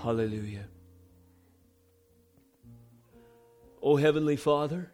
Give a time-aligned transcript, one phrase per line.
[0.00, 0.66] Hallelujah.
[3.82, 4.92] O Heavenly Father,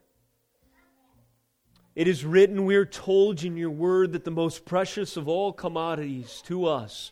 [1.94, 5.52] it is written, we are told in your word that the most precious of all
[5.52, 7.10] commodities to us,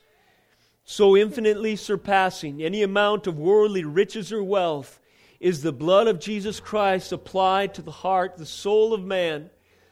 [0.85, 5.00] so infinitely surpassing any amount of worldly riches or wealth,
[5.40, 9.50] is the blood of Jesus Christ applied to the heart, the soul of man,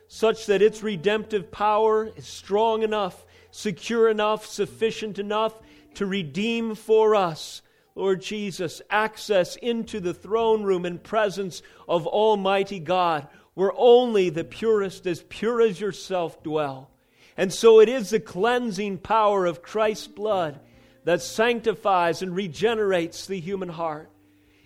[0.08, 5.60] such that its redemptive power is strong enough, secure enough, sufficient enough
[5.94, 7.62] to redeem for us
[7.94, 14.44] Lord Jesus, access into the throne room and presence of Almighty God, where only the
[14.44, 16.90] purest, as pure as yourself, dwell.
[17.36, 20.58] And so it is the cleansing power of Christ's blood
[21.04, 24.10] that sanctifies and regenerates the human heart.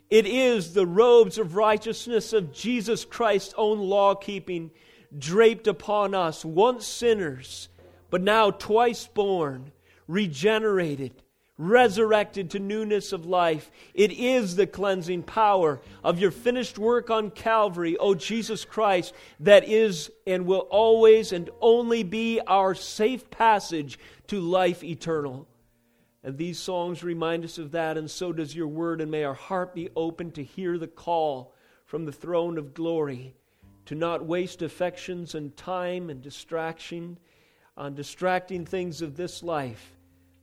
[0.09, 4.71] It is the robes of righteousness of Jesus Christ's own law keeping
[5.17, 7.69] draped upon us, once sinners,
[8.09, 9.73] but now twice born,
[10.07, 11.13] regenerated
[11.59, 13.71] resurrected to newness of life.
[13.93, 19.69] It is the cleansing power of your finished work on Calvary, O Jesus Christ, that
[19.69, 25.49] is and will always and only be our safe passage to life eternal.
[26.23, 29.35] And these songs remind us of that, and so does your word, and may our
[29.35, 33.35] heart be open to hear the call from the throne of glory
[33.87, 37.19] to not waste affections and time and distraction
[37.77, 39.98] on distracting things of this life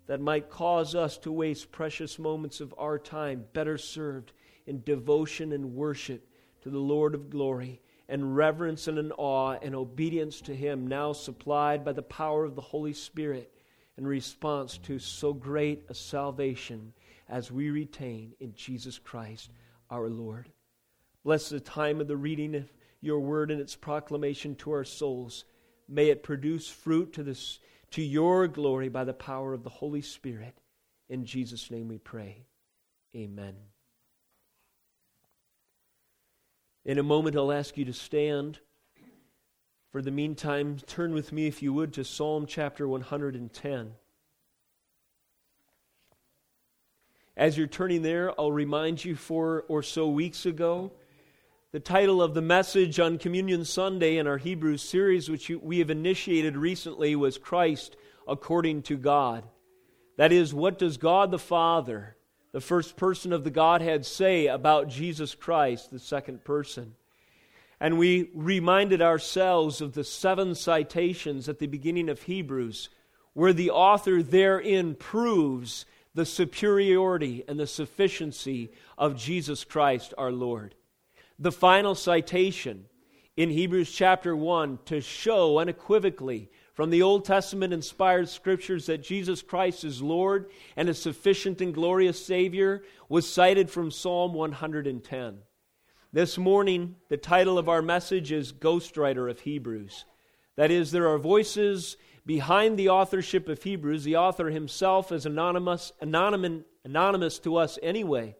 [0.08, 4.34] that might cause us to waste precious moments of our time better served
[4.68, 6.28] in devotion and worship
[6.62, 11.14] to the Lord of glory and reverence and an awe and obedience to Him, now
[11.14, 13.52] supplied by the power of the Holy Spirit
[13.98, 16.94] in response to so great a salvation
[17.30, 19.50] as we retain in Jesus Christ
[19.90, 20.50] our Lord.
[21.24, 25.46] Bless the time of the reading of your word and its proclamation to our souls.
[25.88, 27.60] May it produce fruit to this
[27.96, 30.60] to your glory by the power of the Holy Spirit.
[31.08, 32.46] In Jesus' name we pray.
[33.16, 33.56] Amen.
[36.84, 38.60] In a moment, I'll ask you to stand.
[39.94, 43.94] For the meantime, turn with me, if you would, to Psalm chapter 110.
[47.38, 50.92] As you're turning there, I'll remind you four or so weeks ago
[51.76, 55.90] the title of the message on Communion Sunday in our Hebrews series, which we have
[55.90, 57.98] initiated recently, was Christ
[58.30, 59.44] according to God.
[60.16, 62.16] That is, what does God the Father,
[62.54, 66.96] the first person of the Godhead, say about Jesus Christ, the second person?
[67.78, 72.88] And we reminded ourselves of the seven citations at the beginning of Hebrews,
[73.34, 80.74] where the author therein proves the superiority and the sufficiency of Jesus Christ our Lord
[81.38, 82.86] the final citation
[83.36, 89.42] in Hebrews chapter 1 to show unequivocally from the Old Testament inspired scriptures that Jesus
[89.42, 95.40] Christ is Lord and a sufficient and glorious Savior was cited from Psalm 110.
[96.14, 100.06] This morning, the title of our message is Ghostwriter of Hebrews.
[100.56, 104.06] That is, there are voices behind the authorship of Hebrews.
[104.06, 108.38] The author himself is anonymous, anonymous, anonymous to us anyway.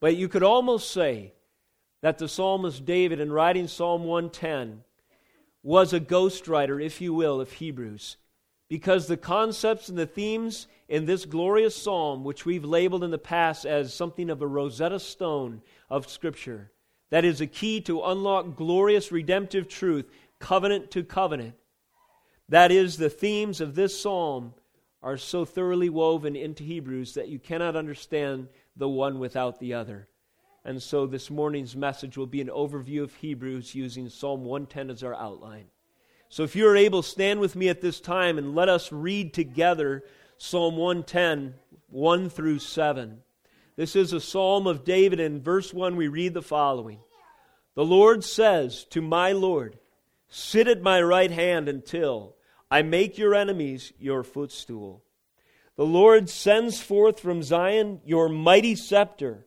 [0.00, 1.34] But you could almost say
[2.02, 4.82] that the psalmist David, in writing Psalm 110,
[5.62, 8.16] was a ghostwriter, if you will, of Hebrews.
[8.68, 13.18] Because the concepts and the themes in this glorious psalm, which we've labeled in the
[13.18, 16.72] past as something of a Rosetta Stone of Scripture,
[17.10, 21.54] that is a key to unlock glorious redemptive truth, covenant to covenant.
[22.48, 24.54] That is, the themes of this psalm
[25.02, 30.08] are so thoroughly woven into Hebrews that you cannot understand the one without the other.
[30.64, 35.02] And so this morning's message will be an overview of Hebrews using Psalm 110 as
[35.02, 35.66] our outline.
[36.28, 40.04] So if you're able, stand with me at this time and let us read together
[40.38, 41.54] Psalm 110,
[41.88, 43.18] 1 through 7.
[43.76, 45.18] This is a psalm of David.
[45.20, 47.00] In verse 1, we read the following
[47.74, 49.78] The Lord says to my Lord,
[50.28, 52.36] Sit at my right hand until
[52.70, 55.02] I make your enemies your footstool.
[55.76, 59.46] The Lord sends forth from Zion your mighty scepter.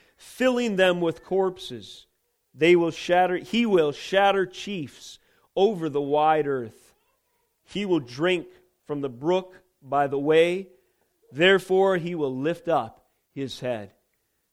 [0.21, 2.05] filling them with corpses.
[2.53, 5.17] They will shatter, he will shatter chiefs
[5.55, 6.93] over the wide earth.
[7.63, 8.45] He will drink
[8.85, 10.67] from the brook by the way.
[11.31, 13.03] Therefore, he will lift up
[13.33, 13.93] his head.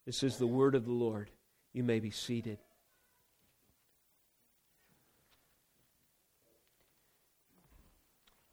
[0.07, 1.31] This is the word of the Lord.
[1.75, 2.59] You may be seated.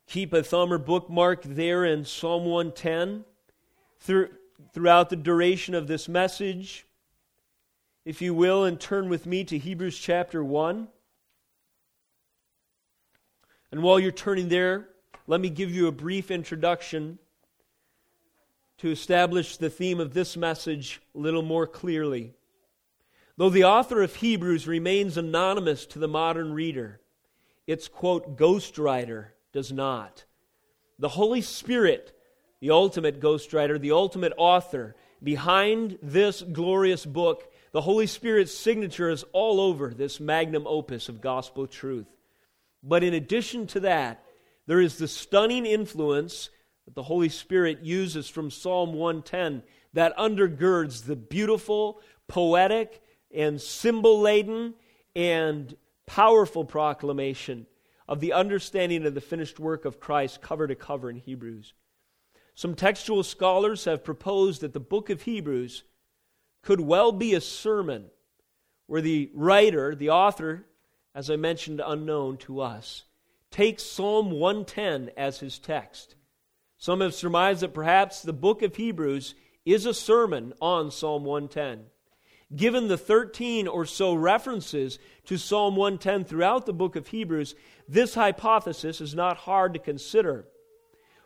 [0.08, 3.24] Keep a thumb or bookmark there in Psalm 110
[4.00, 4.30] Through,
[4.74, 6.86] throughout the duration of this message,
[8.06, 10.88] if you will, and turn with me to Hebrews chapter 1.
[13.72, 14.88] And while you're turning there,
[15.28, 17.18] let me give you a brief introduction
[18.78, 22.34] to establish the theme of this message a little more clearly.
[23.38, 27.02] Though the author of Hebrews remains anonymous to the modern reader,
[27.66, 30.26] its, quote, ghostwriter does not.
[31.00, 32.16] The Holy Spirit,
[32.60, 39.26] the ultimate ghostwriter, the ultimate author, behind this glorious book, the Holy Spirit's signature is
[39.34, 42.08] all over this magnum opus of gospel truth.
[42.82, 44.24] But in addition to that,
[44.66, 46.52] there is the stunning influence
[46.86, 49.62] that the Holy Spirit uses from Psalm 110
[49.92, 52.00] that undergirds the beautiful,
[52.30, 53.02] poetic,
[53.36, 54.76] and symbol laden
[55.14, 55.76] and
[56.06, 57.68] powerful proclamation
[58.08, 61.74] of the understanding of the finished work of Christ cover to cover in Hebrews.
[62.54, 65.84] Some textual scholars have proposed that the book of Hebrews
[66.66, 68.06] could well be a sermon
[68.88, 70.66] where the writer, the author,
[71.14, 73.04] as I mentioned, unknown to us,
[73.52, 76.16] takes Psalm 110 as his text.
[76.78, 81.86] Some have surmised that perhaps the book of Hebrews is a sermon on Psalm 110.
[82.56, 87.54] Given the 13 or so references to Psalm 110 throughout the book of Hebrews,
[87.88, 90.48] this hypothesis is not hard to consider.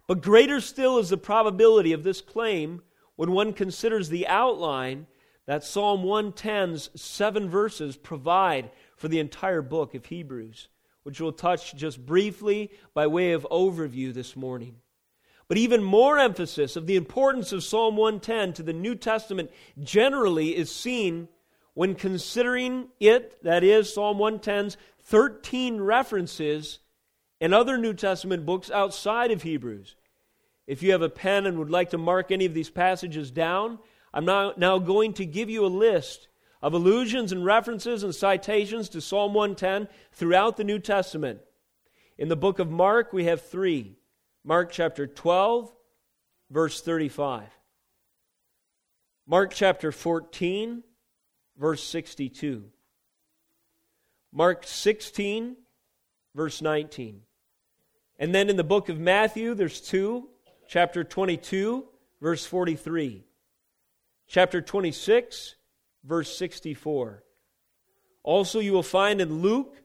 [0.06, 2.82] But greater still is the probability of this claim
[3.16, 5.08] when one considers the outline
[5.50, 10.68] that Psalm 110's seven verses provide for the entire book of Hebrews,
[11.02, 14.76] which we'll touch just briefly by way of overview this morning.
[15.48, 19.50] But even more emphasis of the importance of Psalm 110 to the New Testament
[19.82, 21.28] generally is seen
[21.74, 26.78] when considering it, that is, Psalm 110's 13 references
[27.42, 29.96] in other New Testament books outside of Hebrews.
[30.68, 33.80] If you have a pen and would like to mark any of these passages down,
[34.14, 36.28] I'm now, now going to give you a list
[36.62, 41.40] of allusions and references and citations to Psalm 110 throughout the New Testament.
[42.18, 43.96] In the book of Mark, we have three.
[44.44, 45.72] Mark chapter 12,
[46.50, 47.44] verse 35.
[49.26, 50.84] Mark chapter 14,
[51.58, 52.66] verse 62.
[54.32, 55.56] Mark 16,
[56.36, 57.22] verse 19.
[58.18, 60.30] And then in the book of Matthew, there's two.
[60.68, 61.86] Chapter 22,
[62.22, 63.24] verse 43.
[64.30, 65.56] Chapter 26,
[66.04, 67.24] verse 64.
[68.22, 69.76] Also, you will find in Luke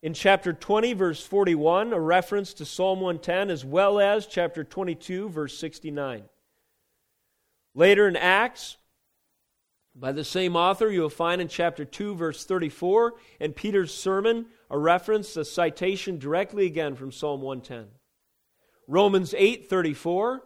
[0.00, 5.28] in chapter 20, verse 41, a reference to Psalm 110, as well as chapter 22,
[5.28, 6.22] verse 69.
[7.74, 8.78] Later in Acts,
[9.94, 14.46] by the same author, you will find in chapter 2, verse 34, in Peter's sermon,
[14.70, 17.88] a reference, a citation directly again from Psalm 110.
[18.86, 20.44] Romans 8, 34,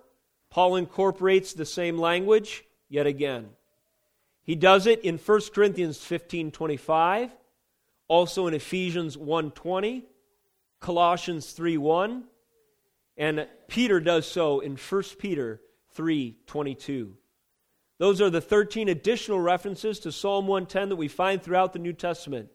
[0.50, 3.48] Paul incorporates the same language yet again.
[4.42, 7.30] He does it in 1 Corinthians 15, 25
[8.12, 10.04] also in Ephesians 1:20,
[10.80, 12.24] Colossians 3:1,
[13.16, 15.62] and Peter does so in 1 Peter
[15.94, 17.16] 3:22.
[17.96, 21.94] Those are the 13 additional references to Psalm 110 that we find throughout the New
[21.94, 22.50] Testament.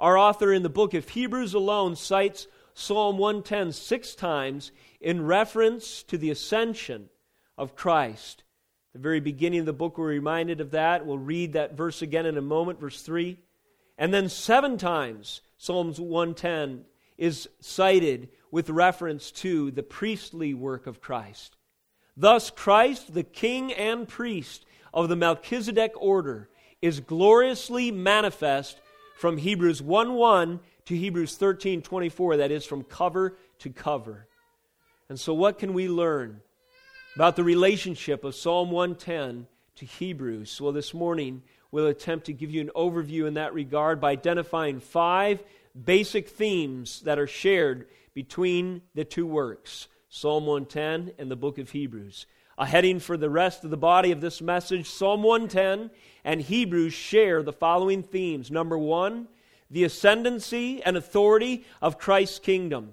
[0.00, 4.72] Our author in the book of Hebrews alone cites Psalm 110 six times
[5.02, 7.10] in reference to the ascension
[7.58, 8.44] of Christ.
[8.92, 11.04] The very beginning of the book, we're reminded of that.
[11.04, 13.38] We'll read that verse again in a moment, verse 3.
[13.98, 16.84] And then seven times, Psalms 110
[17.16, 21.56] is cited with reference to the priestly work of Christ.
[22.16, 24.64] Thus, Christ, the king and priest
[24.94, 26.48] of the Melchizedek order,
[26.80, 28.80] is gloriously manifest
[29.16, 34.26] from Hebrews 1 1 to Hebrews 13 24, that is, from cover to cover.
[35.08, 36.40] And so, what can we learn
[37.18, 40.60] about the relationship of Psalm 110 to Hebrews?
[40.60, 44.78] Well, this morning, we'll attempt to give you an overview in that regard by identifying
[44.78, 45.42] five
[45.84, 51.70] basic themes that are shared between the two works Psalm 110 and the book of
[51.70, 52.26] Hebrews.
[52.56, 55.90] A heading for the rest of the body of this message Psalm 110
[56.22, 58.48] and Hebrews share the following themes.
[58.48, 59.26] Number one,
[59.68, 62.92] the ascendancy and authority of Christ's kingdom.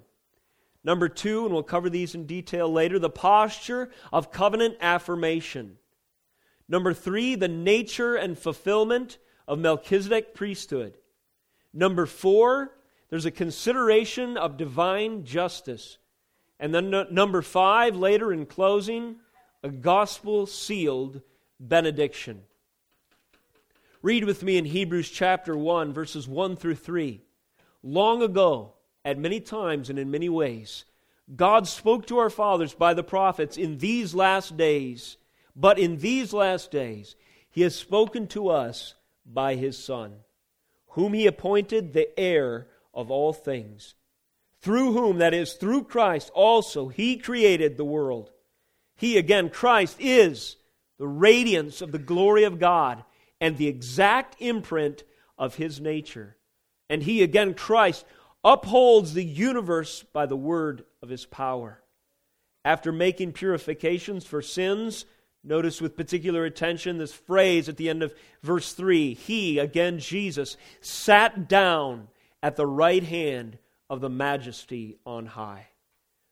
[0.86, 5.78] Number two, and we'll cover these in detail later, the posture of covenant affirmation.
[6.68, 10.96] Number three, the nature and fulfillment of Melchizedek priesthood.
[11.74, 12.70] Number four,
[13.10, 15.98] there's a consideration of divine justice.
[16.60, 19.16] And then no, number five, later in closing,
[19.64, 21.20] a gospel sealed
[21.58, 22.42] benediction.
[24.02, 27.20] Read with me in Hebrews chapter 1, verses 1 through 3.
[27.82, 28.75] Long ago,
[29.06, 30.84] at many times and in many ways,
[31.34, 35.16] God spoke to our fathers by the prophets in these last days,
[35.54, 37.14] but in these last days,
[37.48, 38.94] He has spoken to us
[39.24, 40.16] by His Son,
[40.88, 43.94] whom He appointed the heir of all things,
[44.60, 48.32] through whom, that is, through Christ also, He created the world.
[48.96, 50.56] He, again, Christ, is
[50.98, 53.04] the radiance of the glory of God
[53.40, 55.04] and the exact imprint
[55.38, 56.36] of His nature.
[56.90, 58.04] And He, again, Christ,
[58.44, 61.82] upholds the universe by the word of his power.
[62.64, 65.04] After making purifications for sins,
[65.44, 70.56] notice with particular attention this phrase at the end of verse 3 He, again Jesus,
[70.80, 72.08] sat down
[72.42, 75.68] at the right hand of the majesty on high.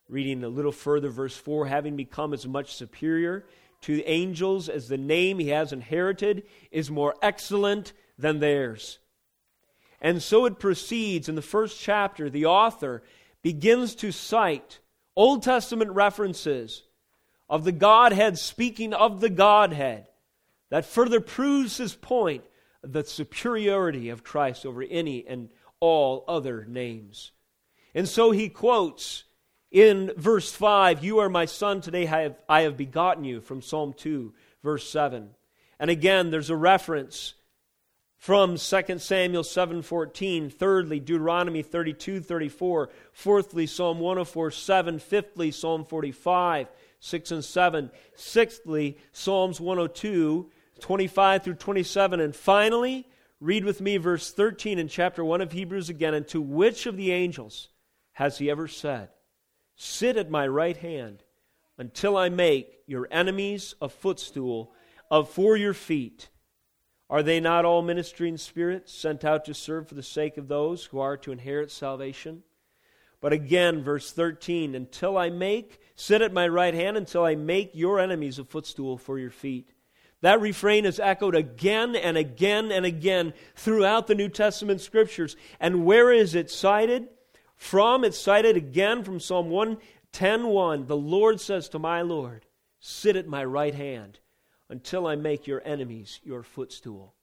[0.07, 3.45] Reading a little further, verse 4 having become as much superior
[3.81, 8.99] to angels as the name he has inherited is more excellent than theirs.
[10.05, 12.29] And so it proceeds in the first chapter.
[12.29, 13.01] The author
[13.41, 14.77] begins to cite
[15.15, 16.83] Old Testament references
[17.49, 20.05] of the Godhead speaking of the Godhead
[20.69, 22.43] that further proves his point
[22.83, 27.31] the superiority of Christ over any and all other names.
[27.95, 29.23] And so he quotes
[29.71, 33.63] in verse 5 You are my son, today I have, I have begotten you, from
[33.63, 35.31] Psalm 2, verse 7.
[35.79, 37.33] And again, there's a reference
[38.17, 46.67] from 2 Samuel 7:14, thirdly Deuteronomy 32:34, fourthly Psalm 104 7, fifthly Psalm 45
[46.99, 53.07] 6 and 7, sixthly Psalms 102 25 through 27, and finally
[53.39, 56.97] read with me verse 13 in chapter 1 of Hebrews again, and to which of
[56.97, 57.69] the angels
[58.13, 59.09] has he ever said,
[59.75, 61.23] Sit at my right hand
[61.77, 64.73] until I make your enemies a footstool
[65.11, 66.29] of for your feet?
[67.09, 70.85] Are they not all ministering spirits sent out to serve for the sake of those
[70.85, 72.43] who are to inherit salvation?
[73.21, 77.71] But again, verse 13, until I make, sit at my right hand until I make
[77.73, 79.71] your enemies a footstool for your feet.
[80.21, 85.35] That refrain is echoed again and again and again throughout the New Testament scriptures.
[85.59, 87.07] And where is it cited?
[87.55, 90.87] From, it's cited again from Psalm 110:1.
[90.87, 92.45] The Lord says to my Lord,
[92.79, 94.19] Sit at my right hand
[94.69, 97.13] until I make your enemies your footstool.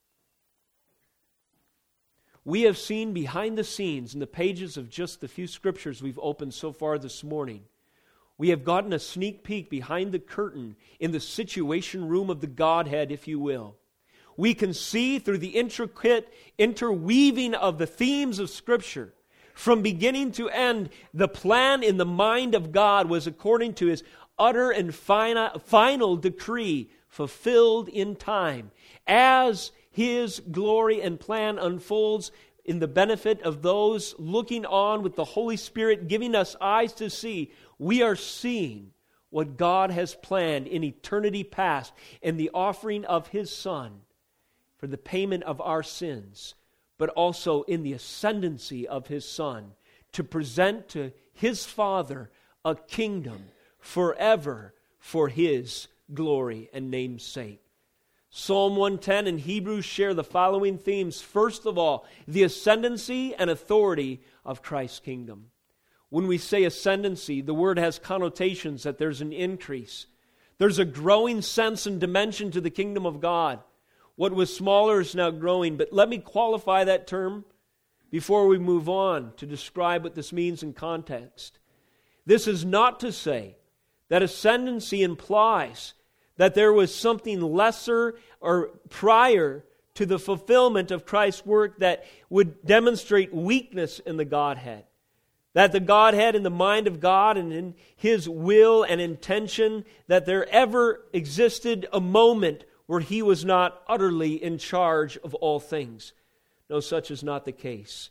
[2.45, 6.19] We have seen behind the scenes in the pages of just the few scriptures we've
[6.21, 7.63] opened so far this morning.
[8.37, 12.49] We have gotten a sneak peek behind the curtain in the situation room of the
[12.49, 13.77] Godhead, if you will.
[14.37, 19.15] We can see through the intricate interweaving of the themes of Scripture.
[19.55, 24.03] From beginning to end, the plan in the mind of God was according to his
[24.39, 28.71] utter and final decree fulfilled in time.
[29.07, 32.33] As his glory and plan unfolds
[32.65, 37.11] in the benefit of those looking on with the Holy Spirit giving us eyes to
[37.11, 38.93] see, we are seeing
[39.29, 41.93] what God has planned in eternity past
[42.23, 44.01] in the offering of his Son
[44.79, 46.55] for the payment of our sins,
[46.97, 49.73] but also in the ascendancy of his Son
[50.13, 52.31] to present to his Father
[52.65, 53.45] a kingdom
[53.79, 57.63] forever for his glory and name's sake.
[58.31, 61.21] Psalm 110 and Hebrews share the following themes.
[61.21, 65.51] First of all, the ascendancy and authority of Christ's kingdom.
[66.09, 70.07] When we say ascendancy, the word has connotations that there's an increase.
[70.59, 73.61] There's a growing sense and dimension to the kingdom of God.
[74.17, 75.77] What was smaller is now growing.
[75.77, 77.45] But let me qualify that term
[78.11, 81.59] before we move on to describe what this means in context.
[82.25, 83.57] This is not to say
[84.09, 85.95] that ascendancy implies
[86.43, 92.67] that there was something lesser or prior to the fulfillment of Christ's work that would
[92.67, 94.83] demonstrate weakness in the Godhead.
[95.55, 100.27] That the Godhead, in the mind of God and in His will and intention, that
[100.27, 106.13] there ever existed a moment where He was not utterly in charge of all things.
[106.69, 108.11] No, such is not the case.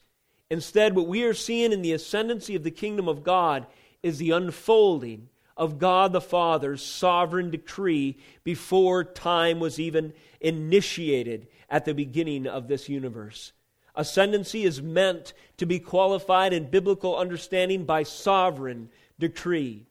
[0.49, 3.67] Instead, what we are seeing in the ascendancy of the kingdom of God
[4.01, 5.27] is the unfolding
[5.57, 12.67] of God the Father's sovereign decree before time was even initiated at the beginning of
[12.67, 13.53] this universe.
[13.95, 18.89] Ascendancy is meant to be qualified in biblical understanding by sovereign
[19.19, 19.85] decree.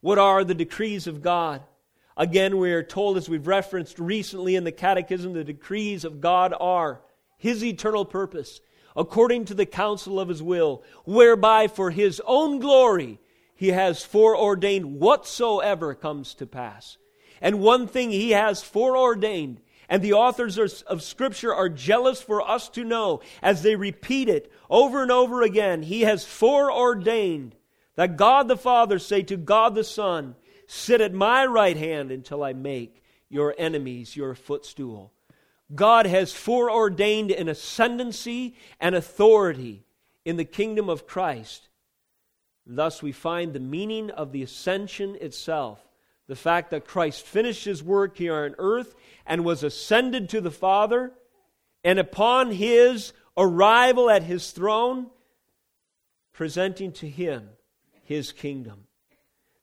[0.00, 1.62] What are the decrees of God?
[2.16, 6.54] Again, we are told, as we've referenced recently in the Catechism, the decrees of God
[6.58, 7.00] are
[7.38, 8.60] His eternal purpose,
[8.96, 13.18] according to the counsel of His will, whereby for His own glory
[13.62, 16.98] he has foreordained whatsoever comes to pass.
[17.40, 22.68] And one thing he has foreordained, and the authors of Scripture are jealous for us
[22.70, 25.84] to know as they repeat it over and over again.
[25.84, 27.54] He has foreordained
[27.94, 30.34] that God the Father say to God the Son,
[30.66, 35.12] Sit at my right hand until I make your enemies your footstool.
[35.72, 39.84] God has foreordained an ascendancy and authority
[40.24, 41.68] in the kingdom of Christ.
[42.66, 45.86] Thus, we find the meaning of the ascension itself
[46.28, 48.94] the fact that Christ finished his work here on earth
[49.26, 51.12] and was ascended to the Father,
[51.84, 55.08] and upon his arrival at his throne,
[56.32, 57.48] presenting to him
[58.04, 58.84] his kingdom.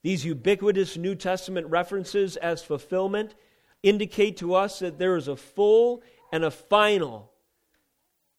[0.03, 3.35] These ubiquitous New Testament references as fulfillment
[3.81, 7.31] indicate to us that there is a full and a final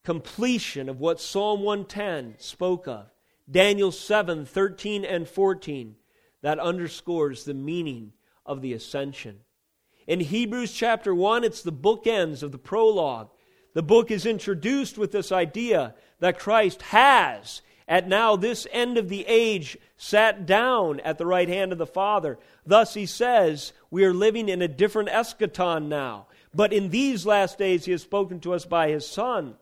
[0.05, 3.07] completion of what Psalm 110 spoke of.
[3.51, 5.97] Daniel 7 13 and 14
[6.43, 8.13] that underscores the meaning
[8.47, 9.41] of the ascension.
[10.07, 13.31] In Hebrews chapter 1, it's the bookends of the prologue.
[13.75, 19.09] The book is introduced with this idea that Christ has, at now this end of
[19.09, 22.39] the age, sat down at the right hand of the Father.
[22.67, 26.27] Thus, he says, we are living in a different eschaton now.
[26.53, 29.55] But in these last days, he has spoken to us by his Son.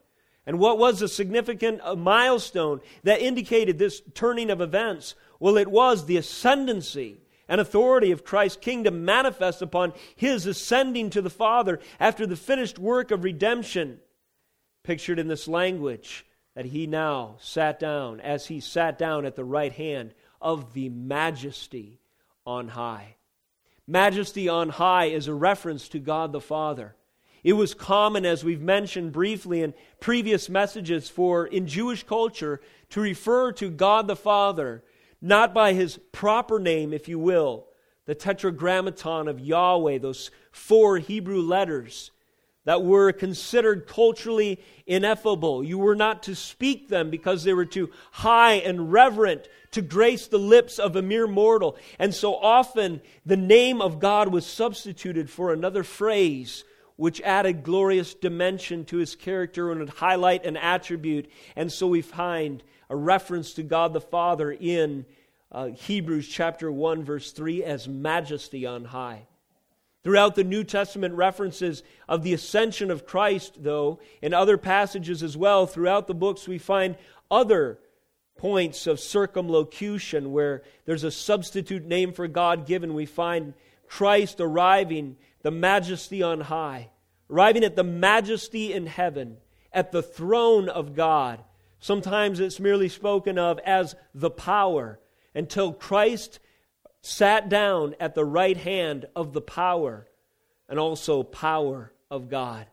[0.48, 5.14] And what was a significant uh, milestone that indicated this turning of events?
[5.38, 11.20] Well, it was the ascendancy and authority of Christ's kingdom manifest upon his ascending to
[11.20, 14.00] the Father after the finished work of redemption,
[14.84, 16.24] pictured in this language
[16.54, 20.88] that he now sat down as he sat down at the right hand of the
[20.88, 22.00] majesty
[22.46, 23.16] on high.
[23.86, 26.94] Majesty on high is a reference to God the Father.
[27.48, 33.00] It was common, as we've mentioned briefly in previous messages, for in Jewish culture to
[33.00, 34.84] refer to God the Father
[35.22, 37.64] not by his proper name, if you will,
[38.04, 42.10] the tetragrammaton of Yahweh, those four Hebrew letters
[42.66, 45.64] that were considered culturally ineffable.
[45.64, 50.26] You were not to speak them because they were too high and reverent to grace
[50.26, 51.78] the lips of a mere mortal.
[51.98, 56.64] And so often the name of God was substituted for another phrase
[56.98, 61.30] which added glorious dimension to his character and would highlight an attribute.
[61.54, 65.06] And so we find a reference to God the Father in
[65.52, 69.28] uh, Hebrews chapter 1, verse 3, as majesty on high.
[70.02, 75.36] Throughout the New Testament references of the ascension of Christ, though, in other passages as
[75.36, 76.96] well, throughout the books, we find
[77.30, 77.78] other
[78.36, 82.92] points of circumlocution where there's a substitute name for God given.
[82.92, 83.54] We find
[83.86, 86.90] Christ arriving the majesty on high,
[87.30, 89.38] arriving at the majesty in heaven,
[89.72, 91.42] at the throne of God.
[91.80, 94.98] Sometimes it's merely spoken of as the power,
[95.34, 96.40] until Christ
[97.00, 100.08] sat down at the right hand of the power
[100.68, 102.66] and also power of God.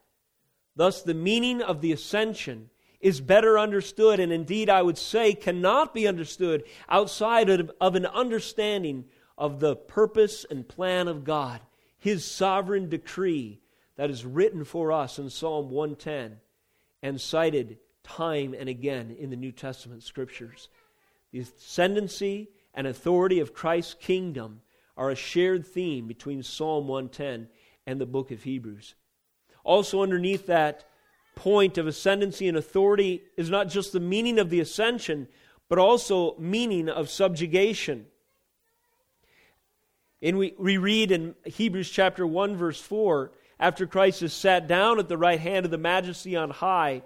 [0.76, 5.94] Thus, the meaning of the ascension is better understood, and indeed, I would say, cannot
[5.94, 9.06] be understood outside of, of an understanding
[9.38, 11.62] of the purpose and plan of God
[12.06, 13.60] his sovereign decree
[13.96, 16.38] that is written for us in Psalm 110
[17.02, 20.70] and cited time and again in the New Testament scriptures.
[21.32, 24.62] The ascendancy and authority of Christ's kingdom
[24.96, 27.48] are a shared theme between Psalm 110
[27.88, 28.94] and the book of Hebrews.
[29.64, 30.84] Also, underneath that
[31.34, 35.28] point of ascendancy and authority is not just the meaning of the ascension,
[35.68, 38.06] but also meaning of subjugation.
[40.22, 45.00] And we, we read in Hebrews chapter 1, verse 4, after Christ has sat down
[45.00, 47.04] at the right hand of the majesty on high,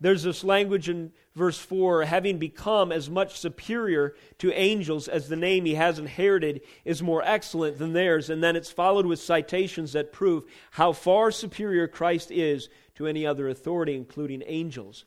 [0.00, 5.36] there's this language in verse 4 having become as much superior to angels as the
[5.36, 8.28] name he has inherited is more excellent than theirs.
[8.28, 13.26] And then it's followed with citations that prove how far superior Christ is to any
[13.26, 15.04] other authority, including angels.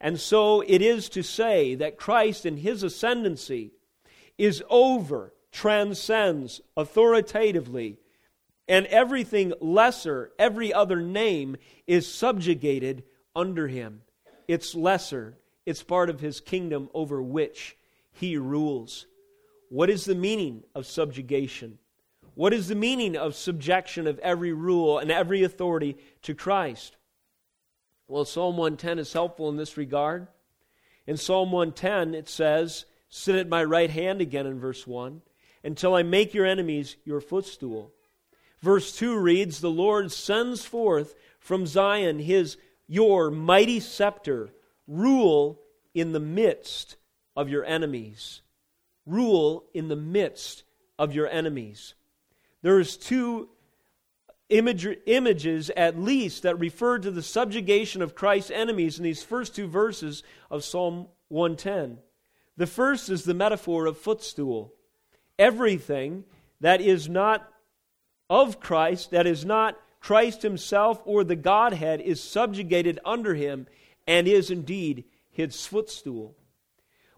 [0.00, 3.70] And so it is to say that Christ in his ascendancy
[4.36, 7.96] is over transcends authoritatively,
[8.66, 13.04] and everything lesser, every other name, is subjugated
[13.36, 14.02] under him.
[14.48, 17.76] It's lesser, it's part of his kingdom over which
[18.12, 19.06] he rules.
[19.68, 21.78] What is the meaning of subjugation?
[22.34, 26.96] What is the meaning of subjection of every rule and every authority to Christ?
[28.08, 30.26] Well, Psalm 110 is helpful in this regard.
[31.06, 35.22] In Psalm 110, it says, Sit at my right hand again in verse 1
[35.64, 37.92] until I make your enemies your footstool.
[38.60, 44.50] Verse 2 reads, The Lord sends forth from Zion his your mighty scepter,
[44.86, 45.60] rule
[45.94, 46.96] in the midst
[47.34, 48.42] of your enemies.
[49.06, 50.64] Rule in the midst
[50.98, 51.94] of your enemies.
[52.62, 53.48] There is two
[54.48, 59.54] image, images, at least, that refer to the subjugation of Christ's enemies in these first
[59.54, 61.98] two verses of Psalm 110.
[62.56, 64.73] The first is the metaphor of footstool.
[65.38, 66.24] Everything
[66.60, 67.48] that is not
[68.30, 73.66] of Christ, that is not Christ himself or the Godhead, is subjugated under him
[74.06, 76.36] and is indeed his footstool.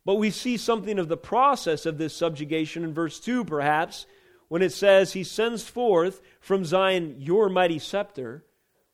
[0.05, 4.07] But we see something of the process of this subjugation in verse 2, perhaps,
[4.49, 8.45] when it says, He sends forth from Zion your mighty scepter,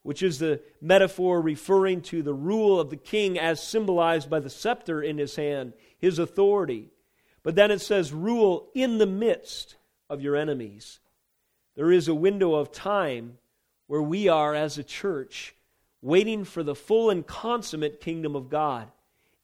[0.03, 4.51] which is the metaphor referring to the rule of the king as symbolized by the
[4.51, 6.91] scepter in his hand, his authority.
[7.43, 9.77] But then it says, rule in the midst
[10.09, 11.01] of your enemies.
[11.75, 13.39] There is a window of time
[13.87, 15.55] where we are as a church
[16.01, 18.91] waiting for the full and consummate kingdom of God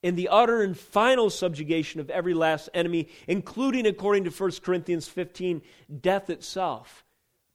[0.03, 5.09] in the utter and final subjugation of every last enemy, including, according to 1 Corinthians
[5.09, 5.63] 15,
[6.01, 7.05] death itself.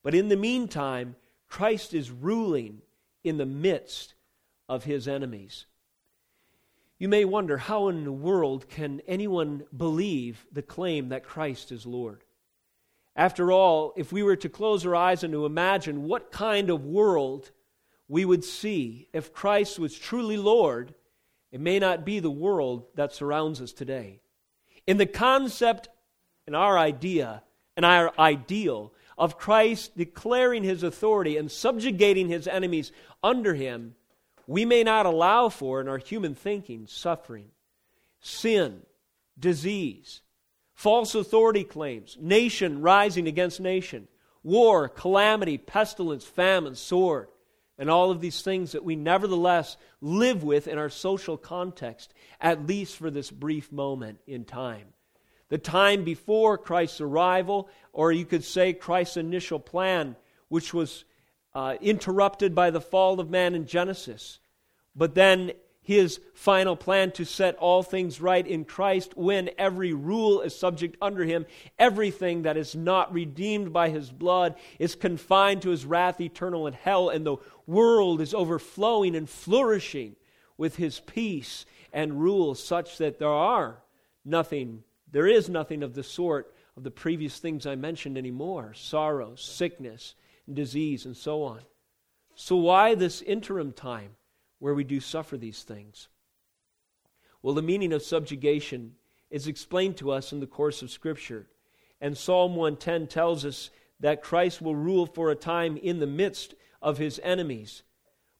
[0.03, 1.15] But in the meantime,
[1.47, 2.81] Christ is ruling
[3.23, 4.15] in the midst
[4.67, 5.65] of his enemies.
[6.99, 11.85] You may wonder how in the world can anyone believe the claim that Christ is
[11.85, 12.23] Lord?
[13.15, 16.85] After all, if we were to close our eyes and to imagine what kind of
[16.85, 17.51] world
[18.07, 20.93] we would see if Christ was truly Lord,
[21.51, 24.21] it may not be the world that surrounds us today.
[24.87, 25.89] In the concept
[26.47, 27.43] and our idea
[27.77, 33.95] and our ideal of Christ declaring his authority and subjugating his enemies under him,
[34.47, 37.49] we may not allow for in our human thinking suffering,
[38.19, 38.81] sin,
[39.39, 40.21] disease,
[40.73, 44.07] false authority claims, nation rising against nation,
[44.43, 47.27] war, calamity, pestilence, famine, sword
[47.77, 52.67] and all of these things that we nevertheless live with in our social context, at
[52.67, 54.87] least for this brief moment in time.
[55.49, 60.15] The time before Christ's arrival, or you could say Christ's initial plan,
[60.49, 61.03] which was
[61.55, 64.39] uh, interrupted by the fall of man in Genesis.
[64.95, 70.41] But then his final plan to set all things right in Christ when every rule
[70.41, 71.45] is subject under him.
[71.77, 76.73] Everything that is not redeemed by his blood is confined to his wrath eternal in
[76.73, 77.35] hell, and the
[77.67, 80.15] world is overflowing and flourishing
[80.57, 83.83] with his peace and rule, such that there are
[84.23, 89.35] nothing, there is nothing of the sort of the previous things I mentioned anymore sorrow,
[89.35, 90.15] sickness,
[90.51, 91.61] disease, and so on.
[92.35, 94.15] So, why this interim time?
[94.63, 96.07] where we do suffer these things?
[97.41, 98.93] Well, the meaning of subjugation
[99.29, 101.47] is explained to us in the course of Scripture.
[101.99, 106.55] And Psalm 110 tells us that Christ will rule for a time in the midst
[106.81, 107.83] of his enemies.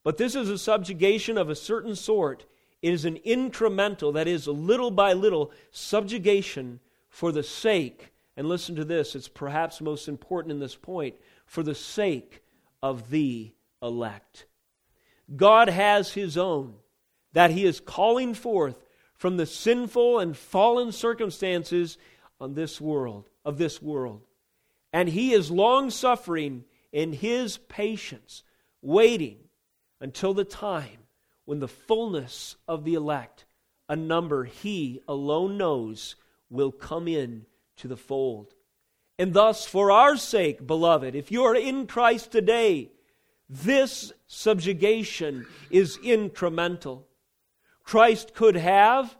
[0.02, 2.46] But this is a subjugation of a certain sort.
[2.82, 8.78] It is an incremental, that is, little by little subjugation for the sake, and listen
[8.78, 12.42] to this, it's perhaps most important in this point, for the sake
[12.82, 14.46] of the elect.
[15.36, 16.76] God has His own
[17.34, 18.84] that He is calling forth
[19.16, 21.98] from the sinful and fallen circumstances
[22.40, 24.22] on this world, of this world.
[24.92, 28.44] And He is long suffering in His patience,
[28.82, 29.38] waiting
[30.02, 31.00] until the time
[31.46, 33.46] when the fullness of the elect,
[33.90, 36.16] a number He alone knows,
[36.50, 37.46] will come in
[37.78, 38.54] to the fold.
[39.24, 42.92] And thus, for our sake, beloved, if you are in Christ today,
[43.48, 47.04] this subjugation is incremental.
[47.86, 49.16] Christ could have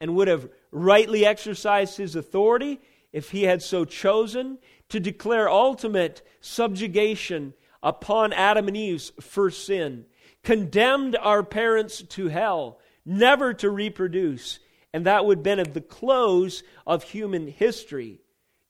[0.00, 2.80] and would have rightly exercised his authority
[3.12, 4.58] if he had so chosen
[4.90, 10.04] to declare ultimate subjugation upon Adam and Eve's first sin,
[10.44, 14.60] condemned our parents to hell, never to reproduce,
[14.92, 18.20] and that would have been at the close of human history.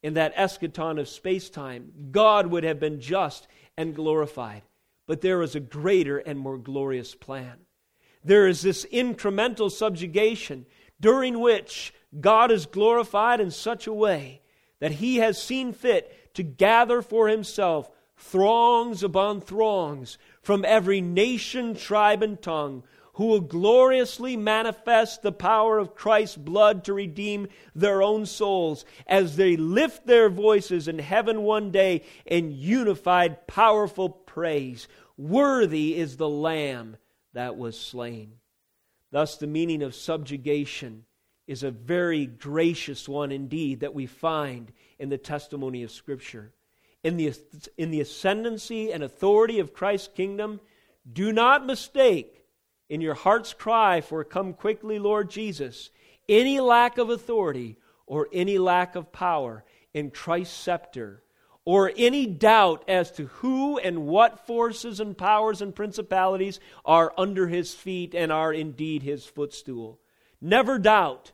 [0.02, 4.62] In that eschaton of space time, God would have been just and glorified.
[5.06, 7.58] But there is a greater and more glorious plan.
[8.22, 10.66] There is this incremental subjugation
[11.00, 14.42] during which God is glorified in such a way
[14.80, 21.74] that he has seen fit to gather for himself throngs upon throngs from every nation,
[21.74, 22.82] tribe, and tongue
[23.18, 29.34] who will gloriously manifest the power of Christ's blood to redeem their own souls as
[29.34, 34.86] they lift their voices in heaven one day in unified, powerful praise.
[35.16, 36.96] Worthy is the Lamb
[37.32, 38.34] that was slain.
[39.10, 41.04] Thus, the meaning of subjugation
[41.48, 46.52] is a very gracious one indeed that we find in the testimony of Scripture.
[47.02, 47.34] In the,
[47.76, 50.60] in the ascendancy and authority of Christ's kingdom,
[51.12, 52.37] do not mistake
[52.88, 55.90] in your heart's cry for come quickly, Lord Jesus,
[56.28, 61.22] any lack of authority or any lack of power in Christ's scepter
[61.64, 67.46] or any doubt as to who and what forces and powers and principalities are under
[67.46, 70.00] his feet and are indeed his footstool.
[70.40, 71.32] Never doubt,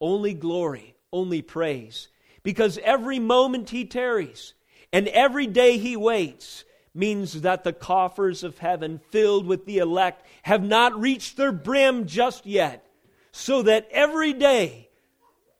[0.00, 2.08] only glory, only praise.
[2.42, 4.54] Because every moment he tarries
[4.92, 6.64] and every day he waits
[6.96, 12.06] means that the coffers of heaven filled with the elect have not reached their brim
[12.06, 12.86] just yet.
[13.32, 14.88] So that every day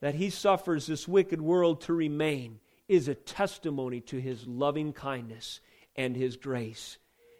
[0.00, 5.60] that he suffers this wicked world to remain is a testimony to his loving kindness
[5.94, 6.98] and his grace.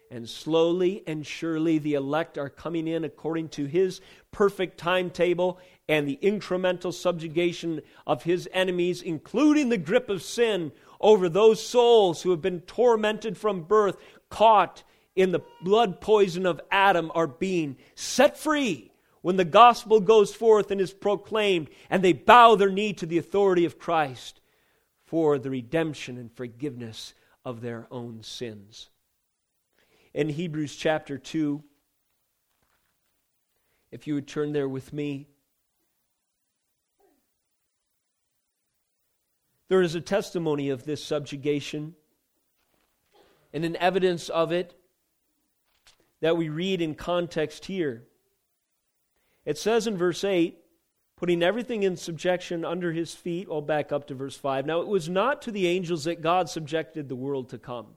[0.09, 3.99] And slowly and surely the elect are coming in according to his
[4.31, 11.29] perfect timetable and the incremental subjugation of his enemies, including the grip of sin over
[11.29, 13.97] those souls who have been tormented from birth,
[14.29, 14.83] caught
[15.15, 20.71] in the blood poison of Adam, are being set free when the gospel goes forth
[20.71, 24.41] and is proclaimed, and they bow their knee to the authority of Christ
[25.05, 28.89] for the redemption and forgiveness of their own sins.
[30.13, 31.63] In Hebrews chapter 2,
[33.91, 35.27] if you would turn there with me,
[39.69, 41.95] there is a testimony of this subjugation
[43.53, 44.73] and an evidence of it
[46.21, 48.03] that we read in context here.
[49.45, 50.57] It says in verse 8,
[51.15, 53.47] putting everything in subjection under his feet.
[53.51, 54.65] I'll back up to verse 5.
[54.65, 57.87] Now, it was not to the angels that God subjected the world to come.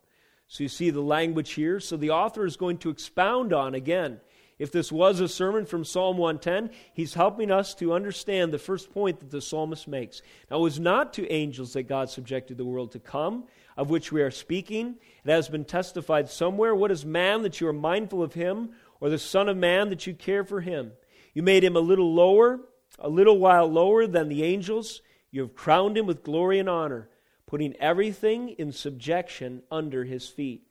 [0.49, 1.79] So you see the language here.
[1.79, 4.21] So the author is going to expound on again.
[4.61, 8.93] If this was a sermon from Psalm 110, he's helping us to understand the first
[8.93, 10.23] point that the psalmist makes.
[10.49, 13.47] Now, it was not to angels that God subjected the world to come,
[13.77, 14.95] of which we are speaking.
[15.25, 16.77] It has been testified somewhere.
[16.77, 18.71] What is man that you are mindful of him,
[19.01, 20.93] or the Son of Man that you care for him?
[21.35, 22.61] You made him a little lower
[22.99, 27.09] a little while lower than the angels, you have crowned him with glory and honor,
[27.47, 30.67] putting everything in subjection under his feet.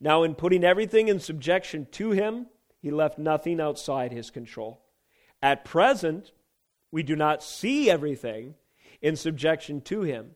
[0.00, 2.46] Now, in putting everything in subjection to him,
[2.82, 4.82] he left nothing outside his control.
[5.40, 6.32] At present,
[6.90, 8.56] we do not see everything
[9.00, 10.32] in subjection to him,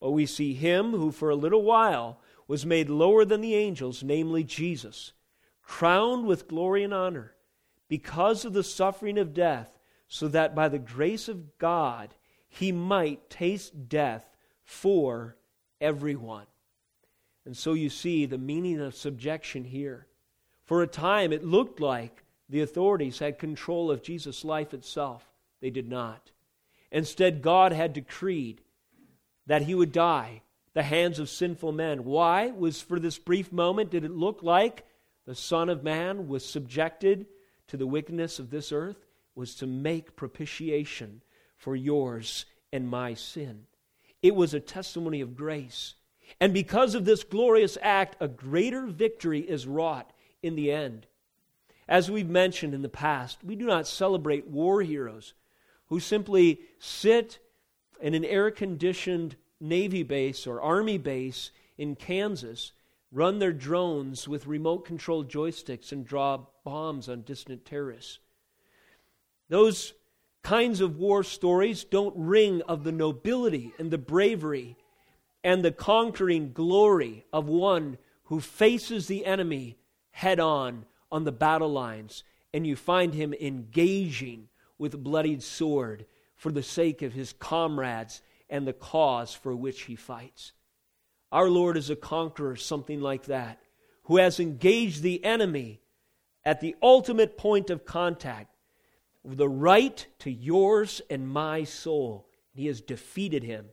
[0.00, 4.02] but we see him who for a little while was made lower than the angels,
[4.04, 5.12] namely Jesus,
[5.62, 7.34] crowned with glory and honor,
[7.88, 12.14] because of the suffering of death so that by the grace of God
[12.48, 15.36] he might taste death for
[15.80, 16.46] everyone.
[17.44, 20.06] And so you see the meaning of subjection here.
[20.66, 25.24] For a time, it looked like the authorities had control of Jesus' life itself.
[25.60, 26.30] They did not.
[26.92, 28.60] Instead, God had decreed
[29.46, 30.42] that he would die
[30.74, 32.04] the hands of sinful men.
[32.04, 32.48] Why?
[32.48, 34.84] Was for this brief moment did it look like
[35.24, 37.26] the Son of Man was subjected
[37.68, 39.06] to the wickedness of this earth?
[39.36, 41.20] was to make propitiation
[41.56, 43.66] for yours and my sin.
[44.22, 45.94] It was a testimony of grace.
[46.40, 50.10] And because of this glorious act, a greater victory is wrought
[50.46, 51.06] in the end.
[51.88, 55.34] As we've mentioned in the past, we do not celebrate war heroes
[55.88, 57.38] who simply sit
[58.00, 62.72] in an air conditioned Navy base or Army base in Kansas,
[63.12, 68.18] run their drones with remote controlled joysticks, and draw bombs on distant terrorists.
[69.48, 69.94] Those
[70.42, 74.76] kinds of war stories don't ring of the nobility and the bravery
[75.42, 79.76] and the conquering glory of one who faces the enemy
[80.16, 82.24] head on on the battle lines,
[82.54, 84.48] and you find him engaging
[84.78, 89.94] with bloodied sword for the sake of his comrades and the cause for which he
[89.94, 90.52] fights.
[91.30, 93.60] Our Lord is a conqueror, something like that,
[94.04, 95.82] who has engaged the enemy
[96.46, 98.54] at the ultimate point of contact
[99.22, 102.26] the right to yours and my soul.
[102.54, 103.66] He has defeated him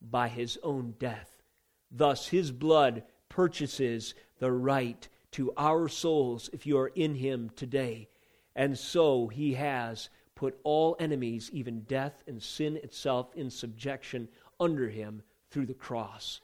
[0.00, 1.42] by his own death.
[1.90, 8.08] Thus, his blood purchases the right to our souls if you are in him today.
[8.56, 14.88] And so he has put all enemies, even death and sin itself, in subjection under
[14.88, 16.40] him through the cross.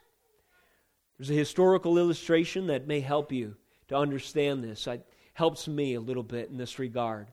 [1.19, 3.57] There's a historical illustration that may help you
[3.89, 4.87] to understand this.
[4.87, 7.29] It helps me a little bit in this regard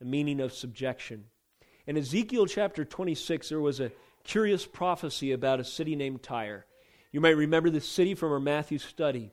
[0.00, 1.24] the meaning of subjection.
[1.86, 3.92] In Ezekiel chapter 26, there was a
[4.24, 6.66] curious prophecy about a city named Tyre.
[7.12, 9.30] You might remember this city from our Matthew study.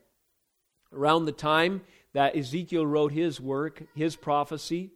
[0.92, 1.82] Around the time
[2.14, 4.92] that Ezekiel wrote his work, his prophecy,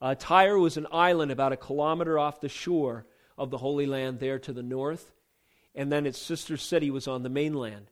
[0.00, 3.06] uh, Tyre was an island about a kilometer off the shore
[3.38, 5.12] of the Holy Land there to the north,
[5.74, 7.90] and then its sister city was on the mainland.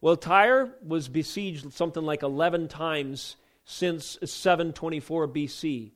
[0.00, 5.92] Well, Tyre was besieged something like 11 times since 724 BC.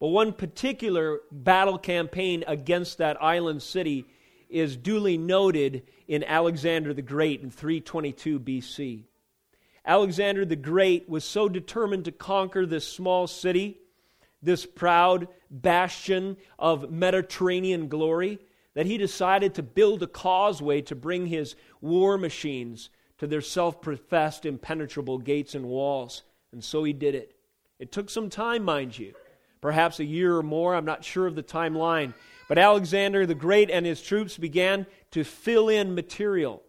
[0.00, 4.06] But one particular battle campaign against that island city
[4.48, 9.04] is duly noted in Alexander the Great in 322 BC.
[9.86, 13.78] Alexander the Great was so determined to conquer this small city,
[14.42, 18.38] this proud bastion of Mediterranean glory,
[18.74, 23.80] that he decided to build a causeway to bring his war machines to their self
[23.80, 26.22] professed impenetrable gates and walls.
[26.52, 27.36] And so he did it.
[27.78, 29.14] It took some time, mind you,
[29.60, 30.74] perhaps a year or more.
[30.74, 32.14] I'm not sure of the timeline.
[32.48, 36.62] But Alexander the Great and his troops began to fill in material.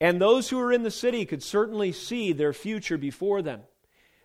[0.00, 3.60] And those who were in the city could certainly see their future before them.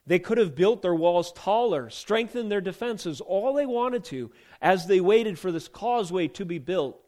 [0.08, 4.86] They could have built their walls taller, strengthened their defenses, all they wanted to, as
[4.86, 7.02] they waited for this causeway to be built.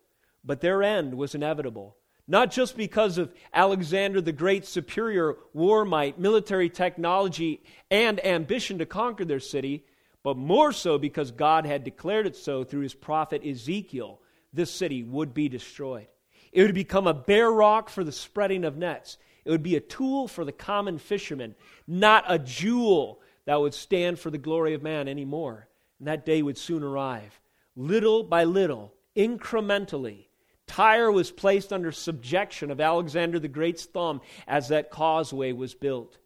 [0.44, 1.96] But their end was inevitable.
[2.28, 8.86] Not just because of Alexander the Great's superior war might, military technology, and ambition to
[8.86, 9.86] conquer their city,
[10.24, 14.20] but more so because God had declared it so through his prophet Ezekiel.
[14.52, 16.08] This city would be destroyed.
[16.58, 19.20] It would become a bare rock for the spreading of nets.
[19.46, 21.54] It would be a tool for the common fisherman,
[21.86, 25.68] not a jewel that would stand for the glory of man anymore.
[26.00, 27.40] And that day would soon arrive.
[27.76, 30.30] Little by little, incrementally,
[30.66, 36.18] Tyre was placed under subjection of Alexander the Great's thumb as that causeway was built.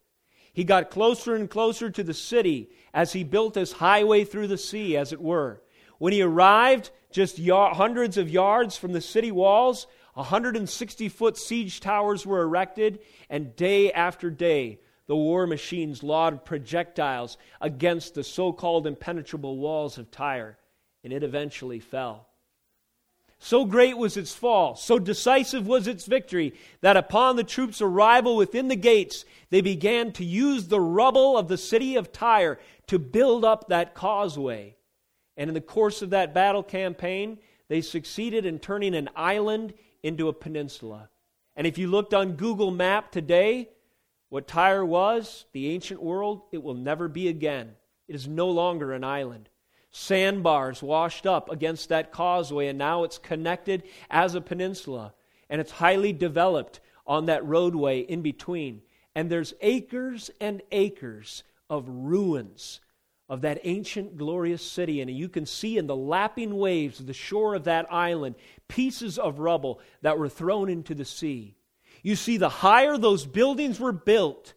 [0.54, 4.56] He got closer and closer to the city as he built this highway through the
[4.56, 5.60] sea, as it were.
[5.98, 12.26] When he arrived just hundreds of yards from the city walls, 160 foot siege towers
[12.26, 18.86] were erected, and day after day, the war machines lobbed projectiles against the so called
[18.86, 20.58] impenetrable walls of Tyre,
[21.02, 22.28] and it eventually fell.
[23.38, 28.36] So great was its fall, so decisive was its victory, that upon the troops' arrival
[28.36, 33.00] within the gates, they began to use the rubble of the city of Tyre to
[33.00, 34.76] build up that causeway.
[35.36, 40.28] And in the course of that battle campaign, they succeeded in turning an island into
[40.28, 41.08] a peninsula.
[41.56, 43.68] And if you looked on Google Map today,
[44.28, 47.72] what Tyre was, the ancient world, it will never be again.
[48.08, 49.48] It is no longer an island
[49.92, 55.14] sandbars washed up against that causeway, and now it's connected as a peninsula.
[55.48, 58.80] And it's highly developed on that roadway in between.
[59.14, 62.80] And there's acres and acres of ruins
[63.32, 65.00] of that ancient glorious city.
[65.00, 68.34] And you can see in the lapping waves of the shore of that island
[68.68, 71.54] pieces of rubble that were thrown into the sea.
[72.02, 74.52] You see, the higher those buildings were built,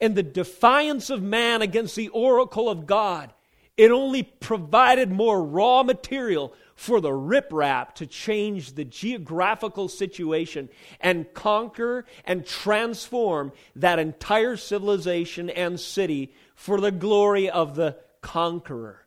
[0.00, 3.32] and the defiance of man against the oracle of God,
[3.76, 10.68] it only provided more raw material for the riprap to change the geographical situation
[11.00, 19.06] and conquer and transform that entire civilization and city for the glory of the conqueror.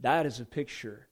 [0.00, 1.08] That is a picture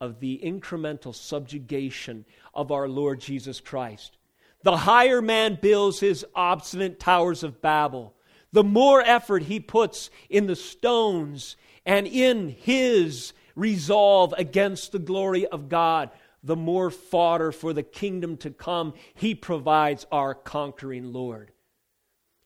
[0.00, 4.18] of the incremental subjugation of our Lord Jesus Christ.
[4.62, 8.14] The higher man builds his obstinate towers of Babel,
[8.52, 15.46] the more effort he puts in the stones and in his resolve against the glory
[15.46, 16.10] of God,
[16.42, 21.52] the more fodder for the kingdom to come he provides our conquering Lord.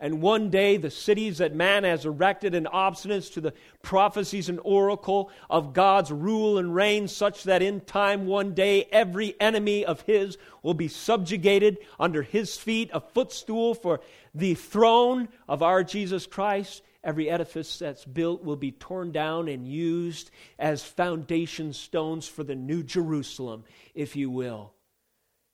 [0.02, 4.58] And one day, the cities that man has erected in obstinance to the prophecies and
[4.64, 10.00] oracle of God's rule and reign, such that in time, one day, every enemy of
[10.02, 14.00] his will be subjugated under his feet, a footstool for
[14.34, 16.82] the throne of our Jesus Christ.
[17.04, 22.54] Every edifice that's built will be torn down and used as foundation stones for the
[22.54, 24.72] new Jerusalem, if you will.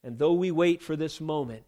[0.05, 1.65] And though we wait for this moment,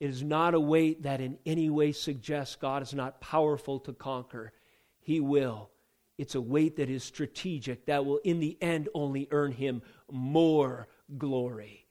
[0.00, 3.92] it is not a wait that in any way suggests God is not powerful to
[3.92, 4.52] conquer.
[5.00, 5.70] He will.
[6.18, 10.88] It's a wait that is strategic, that will in the end only earn him more
[11.16, 11.86] glory.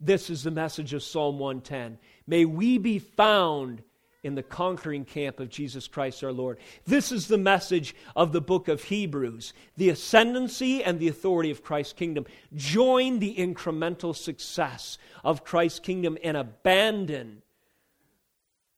[0.00, 1.98] This is the message of Psalm 110.
[2.26, 3.82] May we be found
[4.26, 6.58] in the conquering camp of Jesus Christ our Lord.
[6.84, 11.62] This is the message of the book of Hebrews the ascendancy and the authority of
[11.62, 12.26] Christ's kingdom.
[12.54, 17.42] Join the incremental success of Christ's kingdom and abandon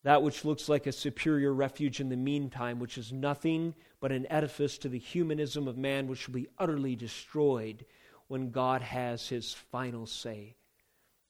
[0.05, 4.30] that which looks like a superior refuge in the meantime, which is nothing but an
[4.30, 7.84] edifice to the humanism of man, which will be utterly destroyed
[8.28, 10.57] when God has his final say,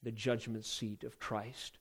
[0.03, 1.79] the judgment seat of Christ.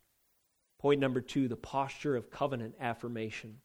[0.80, 3.57] Point number two the posture of covenant affirmation.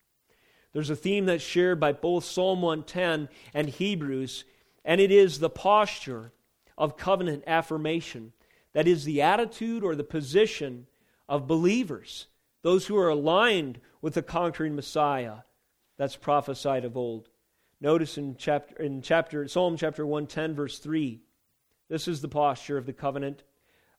[0.73, 4.45] There's a theme that's shared by both Psalm 110 and Hebrews,
[4.85, 6.33] and it is the posture
[6.79, 8.33] of covenant affirmation.
[8.73, 10.87] That is the attitude or the position
[11.29, 12.27] of believers,
[12.63, 15.39] those who are aligned with the conquering Messiah
[15.99, 17.29] that's prophesied of old.
[17.81, 21.21] Notice in chapter in chapter Psalm chapter 110 verse 3.
[21.89, 23.43] This is the posture of the covenant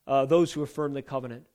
[0.07, 1.45] uh, those who affirm the covenant.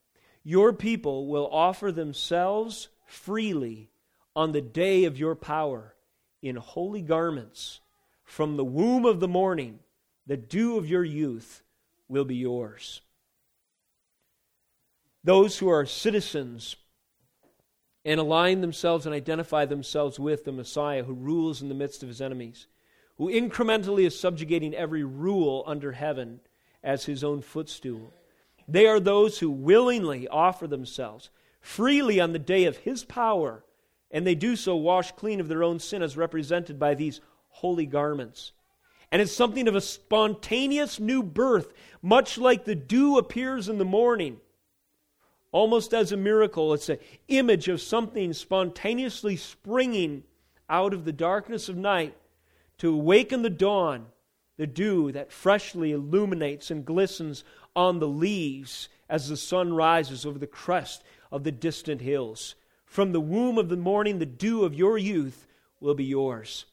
[0.42, 3.90] Your people will offer themselves freely
[4.34, 5.94] on the day of your power
[6.42, 7.80] in holy garments.
[8.24, 9.80] From the womb of the morning,
[10.26, 11.62] the dew of your youth
[12.08, 13.00] will be yours.
[15.24, 16.76] Those who are citizens
[18.04, 22.08] and align themselves and identify themselves with the Messiah who rules in the midst of
[22.08, 22.66] his enemies,
[23.16, 26.40] who incrementally is subjugating every rule under heaven
[26.82, 28.14] as his own footstool.
[28.68, 33.64] They are those who willingly offer themselves freely on the day of his power,
[34.10, 37.86] and they do so washed clean of their own sin as represented by these holy
[37.86, 38.52] garments.
[39.10, 43.84] And it's something of a spontaneous new birth, much like the dew appears in the
[43.84, 44.38] morning
[45.52, 46.74] almost as a miracle.
[46.74, 46.98] It's an
[47.28, 50.24] image of something spontaneously springing
[50.68, 52.16] out of the darkness of night
[52.78, 54.06] to awaken the dawn,
[54.56, 57.44] the dew that freshly illuminates and glistens
[57.78, 62.56] on the leaves as the sun rises over the crest of the distant hills.
[62.84, 65.46] From the womb of the morning, the dew of your youth
[65.78, 66.64] will be yours.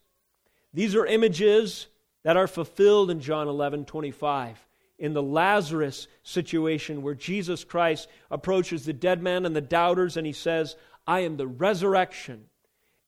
[0.74, 1.86] These are images
[2.24, 8.84] that are fulfilled in John 11 25 in the Lazarus situation where Jesus Christ approaches
[8.84, 10.76] the dead man and the doubters and he says,
[11.06, 12.46] I am the resurrection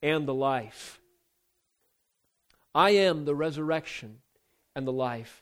[0.04, 1.00] and the life.
[2.76, 4.20] I am the resurrection
[4.76, 5.42] and the life.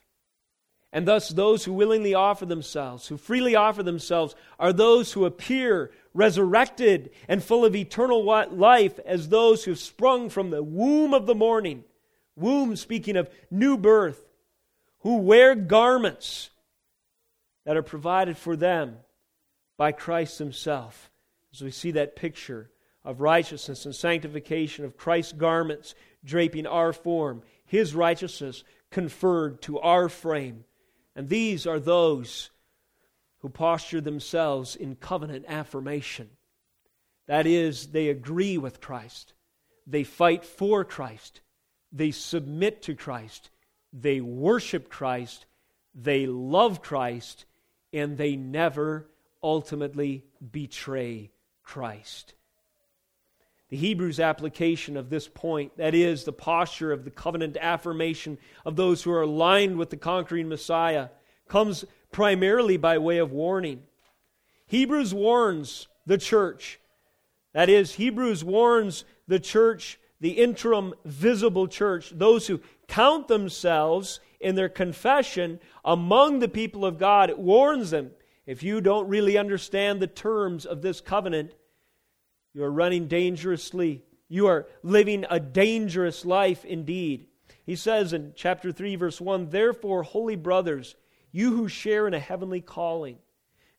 [0.95, 5.91] And thus, those who willingly offer themselves, who freely offer themselves, are those who appear
[6.13, 11.25] resurrected and full of eternal life as those who have sprung from the womb of
[11.25, 11.83] the morning.
[12.37, 14.25] Womb, speaking of new birth,
[14.99, 16.49] who wear garments
[17.65, 18.95] that are provided for them
[19.77, 21.11] by Christ Himself.
[21.53, 22.69] As we see that picture
[23.03, 25.93] of righteousness and sanctification of Christ's garments
[26.23, 30.63] draping our form, His righteousness conferred to our frame.
[31.15, 32.49] And these are those
[33.39, 36.29] who posture themselves in covenant affirmation.
[37.27, 39.33] That is, they agree with Christ,
[39.87, 41.41] they fight for Christ,
[41.91, 43.49] they submit to Christ,
[43.93, 45.45] they worship Christ,
[45.93, 47.45] they love Christ,
[47.93, 49.07] and they never
[49.41, 51.31] ultimately betray
[51.63, 52.33] Christ.
[53.69, 58.75] The Hebrews application of this point, that is, the posture of the covenant affirmation of
[58.75, 61.09] those who are aligned with the conquering Messiah,
[61.47, 63.83] comes primarily by way of warning.
[64.67, 66.79] Hebrews warns the church,
[67.53, 74.55] that is, Hebrews warns the church, the interim visible church, those who count themselves in
[74.55, 77.29] their confession among the people of God.
[77.29, 78.11] It warns them
[78.45, 81.53] if you don't really understand the terms of this covenant,
[82.55, 84.01] you are running dangerously.
[84.29, 87.27] You are living a dangerous life indeed.
[87.65, 90.95] He says in chapter 3, verse 1 Therefore, holy brothers,
[91.33, 93.17] you who share in a heavenly calling,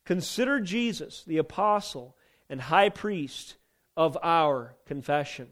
[0.05, 2.19] consider Jesus, the apostle
[2.51, 3.57] and high priest
[3.97, 5.49] of our confession.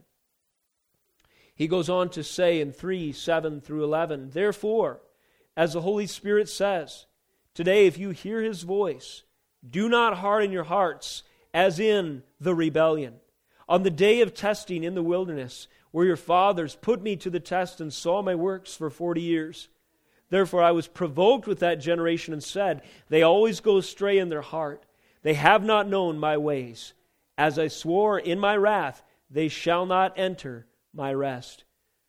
[1.54, 5.00] He goes on to say in 3 7 through 11, Therefore,
[5.56, 7.06] as the Holy Spirit says,
[7.54, 9.22] today if you hear his voice,
[9.66, 11.22] do not harden your hearts
[11.54, 13.14] as in the rebellion.
[13.68, 17.40] On the day of testing in the wilderness, where your fathers put me to the
[17.40, 19.68] test and saw my works for forty years.
[20.28, 24.42] Therefore I was provoked with that generation and said, They always go astray in their
[24.42, 24.84] heart.
[25.22, 26.92] They have not known my ways.
[27.38, 31.64] As I swore in my wrath, they shall not enter my rest.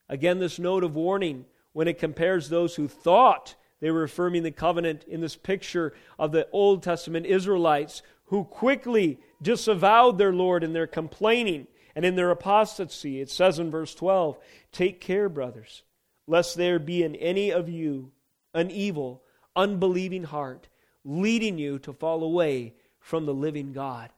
[0.10, 4.52] Again, this note of warning when it compares those who thought they were affirming the
[4.52, 10.74] covenant in this picture of the Old Testament Israelites who quickly disavowed their Lord in
[10.74, 13.22] their complaining and in their apostasy.
[13.22, 14.38] It says in verse 12
[14.72, 15.84] Take care, brothers,
[16.28, 18.12] lest there be in any of you
[18.54, 19.24] an evil,
[19.56, 20.68] unbelieving heart,
[21.04, 24.10] leading you to fall away from the living God.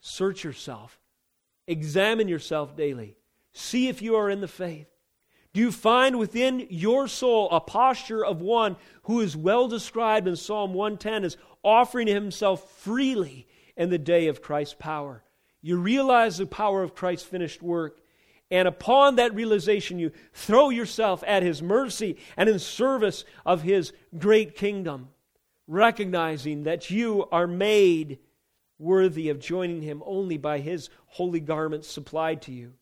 [0.00, 0.98] Search yourself,
[1.66, 3.16] examine yourself daily.
[3.52, 4.88] See if you are in the faith.
[5.52, 10.34] Do you find within your soul a posture of one who is well described in
[10.34, 13.46] Psalm 110 as offering himself freely
[13.76, 15.22] in the day of Christ's power?
[15.60, 18.00] You realize the power of Christ's finished work,
[18.50, 23.92] and upon that realization, you throw yourself at his mercy and in service of his
[24.18, 25.08] great kingdom,
[25.66, 28.18] recognizing that you are made
[28.78, 32.74] worthy of joining him only by his holy garments supplied to you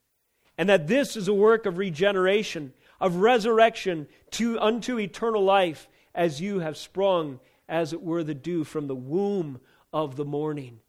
[0.60, 6.38] and that this is a work of regeneration, of resurrection to, unto eternal life, as
[6.38, 7.40] you have sprung,
[7.70, 9.60] as it were, the dew from the womb
[9.92, 10.80] of the morning,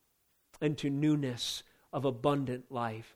[0.60, 1.64] into newness
[1.94, 3.16] of abundant life.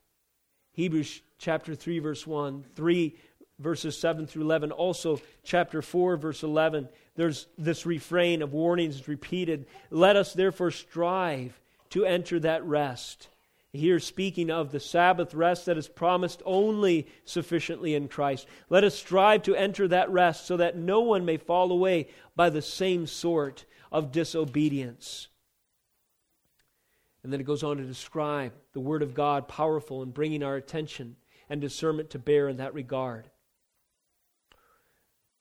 [0.72, 3.16] Hebrews chapter 3, verse 1, 3
[3.59, 4.72] verses 7 through 11.
[4.72, 9.66] Also, chapter 4, verse 11, there's this refrain of warnings repeated.
[9.89, 11.59] Let us therefore strive
[11.91, 13.30] to enter that rest.
[13.76, 18.47] Here, speaking of the Sabbath rest that is promised only sufficiently in Christ.
[18.69, 22.49] Let us strive to enter that rest so that no one may fall away by
[22.49, 25.28] the same sort of disobedience.
[27.23, 30.55] And then it goes on to describe the Word of God powerful in bringing our
[30.55, 31.15] attention
[31.49, 33.30] and discernment to bear in that regard.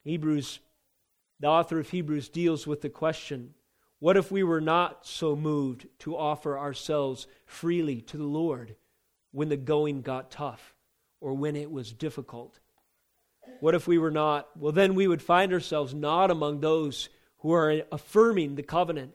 [0.03, 0.61] Hebrews,
[1.41, 3.55] the author of Hebrews deals with the question
[4.05, 8.77] what if we were not so moved to offer ourselves freely to the Lord
[9.33, 10.75] when the going got tough
[11.23, 12.61] or when it was difficult?
[13.61, 14.47] What if we were not?
[14.59, 19.15] Well, then we would find ourselves not among those who are affirming the covenant,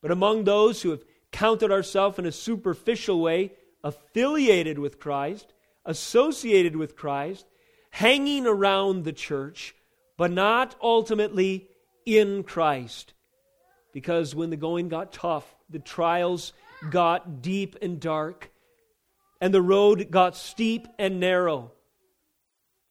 [0.00, 1.02] but among those who have
[1.32, 5.52] counted ourselves in a superficial way affiliated with Christ,
[5.84, 7.46] associated with Christ,
[7.90, 9.74] hanging around the church,
[10.16, 11.66] but not ultimately
[12.06, 13.12] in Christ.
[13.92, 16.52] Because when the going got tough, the trials
[16.90, 18.50] got deep and dark,
[19.40, 21.72] and the road got steep and narrow.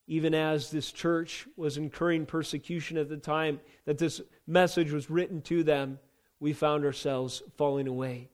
[0.06, 5.40] Even as this church was incurring persecution at the time that this message was written
[5.42, 5.98] to them,
[6.40, 8.28] we found ourselves falling away.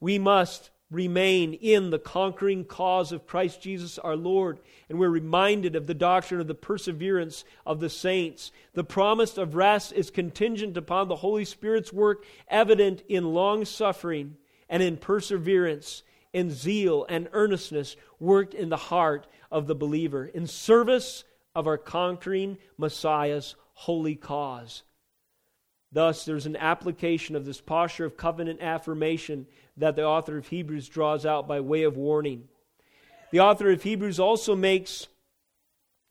[0.00, 4.58] We must remain in the conquering cause of Christ Jesus our Lord.
[4.88, 8.50] And we're reminded of the doctrine of the perseverance of the saints.
[8.74, 14.36] The promise of rest is contingent upon the Holy Spirit's work evident in long suffering
[14.68, 20.46] and in perseverance, in zeal and earnestness worked in the heart of the believer, in
[20.46, 21.24] service
[21.54, 24.82] of our conquering Messiah's holy cause.
[25.92, 30.88] Thus, there's an application of this posture of covenant affirmation that the author of Hebrews
[30.88, 32.44] draws out by way of warning.
[33.32, 35.08] The author of Hebrews also makes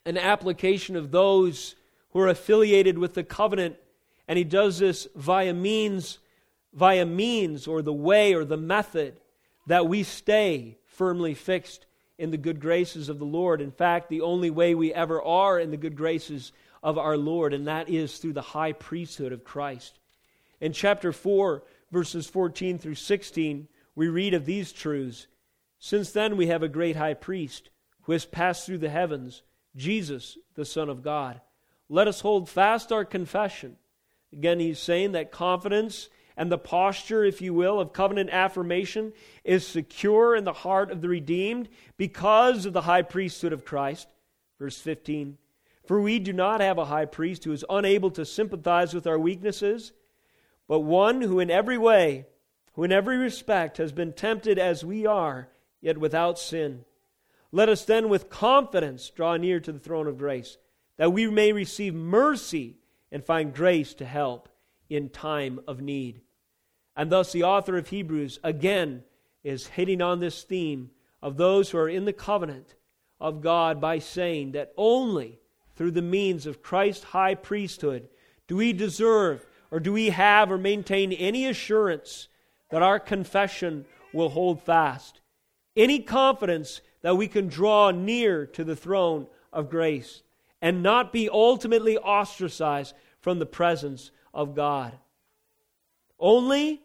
[0.06, 1.76] an application of those
[2.12, 3.78] who are affiliated with the covenant,
[4.28, 6.20] and he does this via means,
[6.74, 9.20] via means or the way or the method
[9.68, 11.86] that we stay firmly fixed
[12.18, 13.62] in the good graces of the Lord.
[13.62, 16.52] In fact, the only way we ever are in the good graces
[16.82, 20.00] of our Lord, and that is through the high priesthood of Christ.
[20.62, 25.28] In chapter 4, verses 14 through 16, we read of these truths.
[25.80, 27.70] Since then, we have a great high priest
[28.04, 29.44] who has passed through the heavens,
[29.76, 31.42] Jesus, the Son of God.
[31.88, 33.78] Let us hold fast our confession.
[34.32, 39.12] Again, he's saying that confidence and the posture, if you will, of covenant affirmation
[39.44, 41.68] is secure in the heart of the redeemed
[41.98, 44.08] because of the high priesthood of Christ.
[44.58, 45.38] Verse 15
[45.90, 49.18] For we do not have a high priest who is unable to sympathize with our
[49.18, 49.92] weaknesses
[50.68, 52.28] but one who in every way,
[52.74, 55.50] who in every respect has been tempted as we are,
[55.82, 56.86] yet without sin.
[57.52, 60.60] Let us then with confidence draw near to the throne of grace,
[60.98, 62.78] that we may receive mercy
[63.12, 64.48] and find grace to help
[64.92, 66.22] in time of need.
[66.96, 69.06] And thus, the author of Hebrews again
[69.44, 72.76] is hitting on this theme of those who are in the covenant
[73.20, 75.40] of God by saying that only
[75.80, 78.10] through the means of Christ's high priesthood
[78.48, 82.28] do we deserve or do we have or maintain any assurance
[82.70, 85.22] that our confession will hold fast?
[85.78, 90.22] Any confidence that we can draw near to the throne of grace
[90.62, 95.00] and not be ultimately ostracized from the presence of God?
[96.20, 96.82] Only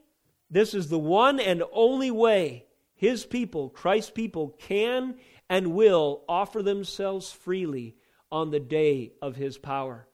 [0.48, 5.16] this is the one and only way His people, Christ's people, can
[5.50, 7.96] and will offer themselves freely
[8.34, 10.08] on the day of His power.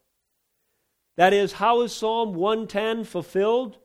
[1.16, 3.79] That is, how is Psalm 110 fulfilled?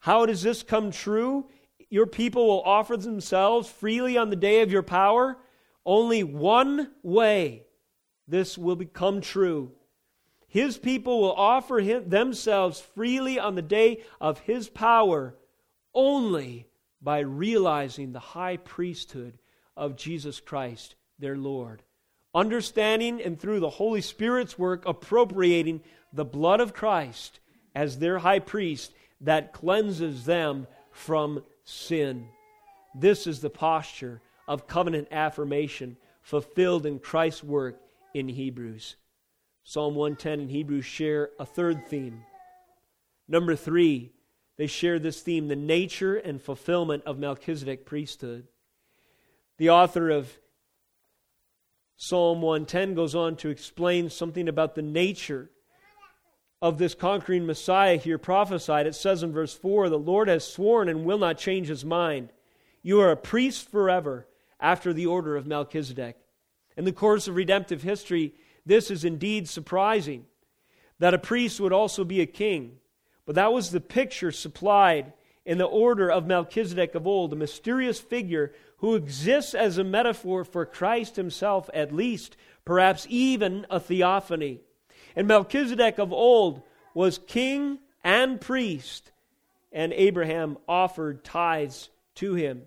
[0.00, 1.46] How does this come true?
[1.88, 5.38] Your people will offer themselves freely on the day of your power.
[5.86, 7.62] Only one way
[8.26, 9.70] this will become true.
[10.48, 15.36] His people will offer him, themselves freely on the day of His power
[15.94, 16.66] only
[17.00, 19.38] by realizing the high priesthood
[19.76, 21.84] of Jesus Christ, their Lord.
[22.34, 27.40] Understanding and through the Holy Spirit's work, appropriating the blood of Christ
[27.74, 32.28] as their high priest that cleanses them from sin.
[32.94, 37.80] This is the posture of covenant affirmation fulfilled in Christ's work
[38.14, 38.96] in Hebrews.
[39.62, 42.22] Psalm 110 and Hebrews share a third theme.
[43.28, 44.12] Number three,
[44.56, 48.48] they share this theme the nature and fulfillment of Melchizedek priesthood.
[49.58, 50.36] The author of
[52.02, 55.50] Psalm 110 goes on to explain something about the nature
[56.62, 58.86] of this conquering Messiah here prophesied.
[58.86, 62.30] It says in verse 4 The Lord has sworn and will not change his mind.
[62.82, 64.26] You are a priest forever
[64.58, 66.16] after the order of Melchizedek.
[66.74, 68.32] In the course of redemptive history,
[68.64, 70.24] this is indeed surprising
[71.00, 72.78] that a priest would also be a king.
[73.26, 75.12] But that was the picture supplied
[75.50, 80.44] in the order of Melchizedek of old, a mysterious figure who exists as a metaphor
[80.44, 84.60] for Christ himself, at least, perhaps even a theophany.
[85.16, 86.62] And Melchizedek of old
[86.94, 89.10] was king and priest,
[89.72, 92.62] and Abraham offered tithes to him.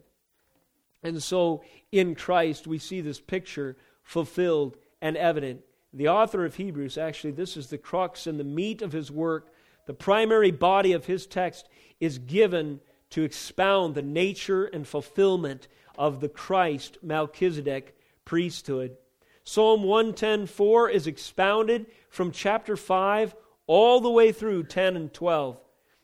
[1.04, 5.62] And so in Christ, we see this picture fulfilled and evident.
[5.94, 9.53] The author of Hebrews, actually, this is the crux and the meat of his work.
[9.86, 11.68] The primary body of his text
[12.00, 12.80] is given
[13.12, 15.68] to expound the nature and fulfillment
[15.98, 18.98] of the Christ Melchizedek priesthood.
[19.44, 23.36] Psalm 110:4 is expounded from chapter 5
[23.68, 25.60] all the way through 10 and 12.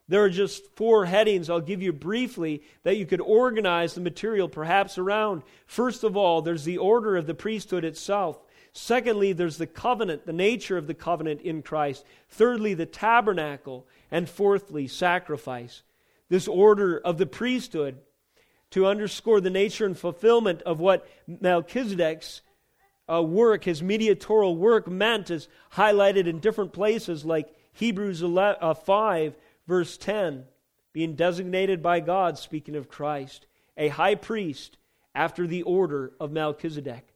[0.09, 4.49] There are just four headings I'll give you briefly that you could organize the material
[4.49, 5.43] perhaps around.
[5.67, 8.41] First of all, there's the order of the priesthood itself.
[8.71, 12.05] Secondly, there's the covenant, the nature of the covenant in Christ.
[12.29, 13.87] Thirdly, the tabernacle.
[14.11, 15.83] And fourthly, sacrifice.
[16.29, 17.97] This order of the priesthood
[18.71, 22.41] to underscore the nature and fulfillment of what Melchizedek's
[23.11, 28.73] uh, work, his mediatorial work, meant is highlighted in different places, like Hebrews 11, uh,
[28.73, 29.35] 5
[29.69, 30.45] Verse 10
[30.93, 33.45] being designated by God, speaking of Christ,
[33.77, 34.79] a high priest
[35.13, 37.08] after the order of Melchizedek.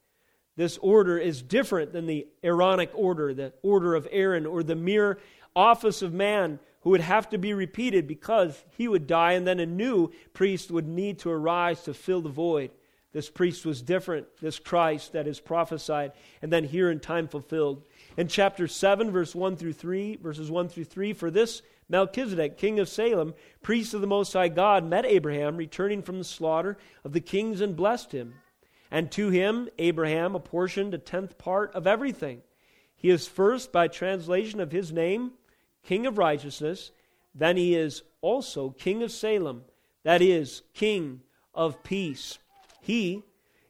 [0.55, 5.19] This order is different than the Aaronic order, the order of Aaron, or the mere
[5.55, 9.59] office of man who would have to be repeated because he would die and then
[9.59, 12.71] a new priest would need to arise to fill the void.
[13.13, 17.83] This priest was different, this Christ that is prophesied and then here in time fulfilled.
[18.17, 22.79] In chapter 7, verse 1 through 3, verses 1 through 3, for this Melchizedek, king
[22.79, 27.13] of Salem, priest of the Most High God, met Abraham returning from the slaughter of
[27.13, 28.33] the kings and blessed him.
[28.93, 32.43] And to him, Abraham apportioned a tenth part of everything.
[32.95, 35.31] He is first, by translation of his name,
[35.81, 36.91] King of Righteousness.
[37.33, 39.63] Then he is also King of Salem,
[40.03, 41.21] that is, King
[41.55, 42.37] of Peace.
[42.81, 43.23] He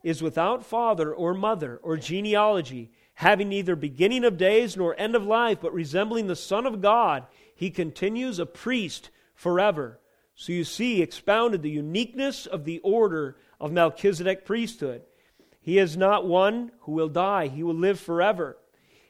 [0.03, 5.25] is without father or mother or genealogy, having neither beginning of days nor end of
[5.25, 10.01] life, but resembling the Son of God he continues a priest forever.
[10.35, 15.03] So you see, expounded the uniqueness of the order of Melchizedek priesthood.
[15.63, 18.57] He is not one who will die, he will live forever.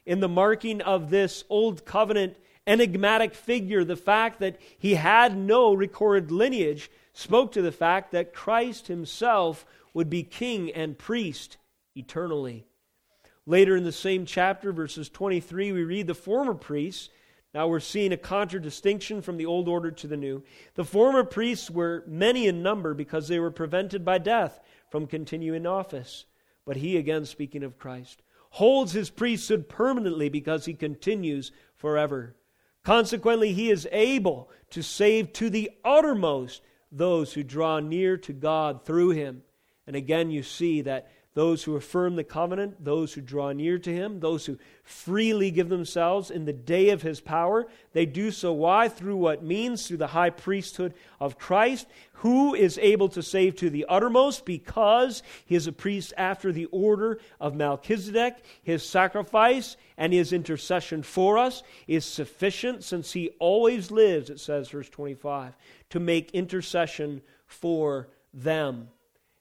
[0.06, 5.74] In the marking of this old covenant enigmatic figure, the fact that he had no
[5.74, 11.58] recorded lineage spoke to the fact that Christ himself would be king and priest
[11.96, 12.66] eternally.
[13.46, 17.10] Later in the same chapter, verses 23, we read the former priests
[17.54, 20.44] now we're seeing a contradistinction from the old order to the new.
[20.74, 25.68] The former priests were many in number because they were prevented by death from continuing
[25.68, 26.26] office.
[26.66, 32.36] But he, again speaking of Christ, holds his priesthood permanently because he continues forever.
[32.84, 36.62] Consequently, he is able to save to the uttermost
[36.92, 39.42] those who draw near to God through him.
[39.88, 43.92] And again, you see that those who affirm the covenant, those who draw near to
[43.94, 47.66] him, those who freely give themselves in the day of his power.
[47.94, 48.88] They do so why?
[48.88, 49.88] Through what means?
[49.88, 55.24] Through the high priesthood of Christ, who is able to save to the uttermost because
[55.46, 58.36] he is a priest after the order of Melchizedek.
[58.62, 64.70] His sacrifice and his intercession for us is sufficient since he always lives, it says,
[64.70, 65.56] verse 25,
[65.90, 68.90] to make intercession for them.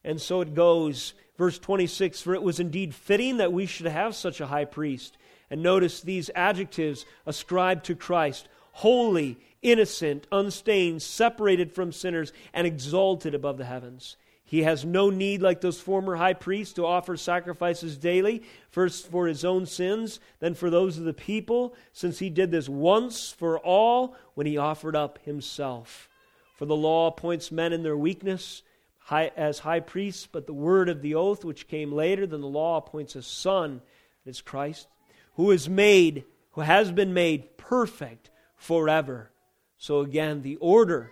[0.04, 4.14] And so it goes Verse 26 For it was indeed fitting that we should have
[4.14, 5.16] such a high priest.
[5.50, 13.34] And notice these adjectives ascribed to Christ holy, innocent, unstained, separated from sinners, and exalted
[13.34, 14.16] above the heavens.
[14.44, 19.26] He has no need, like those former high priests, to offer sacrifices daily, first for
[19.26, 23.58] his own sins, then for those of the people, since he did this once for
[23.58, 26.08] all when he offered up himself.
[26.56, 28.62] For the law appoints men in their weakness
[29.04, 32.46] high, as high priests, but the word of the oath, which came later than the
[32.46, 33.80] law, appoints a son,
[34.24, 34.88] that is Christ,
[35.34, 39.30] who is made, who has been made perfect forever.
[39.78, 41.10] So again, the order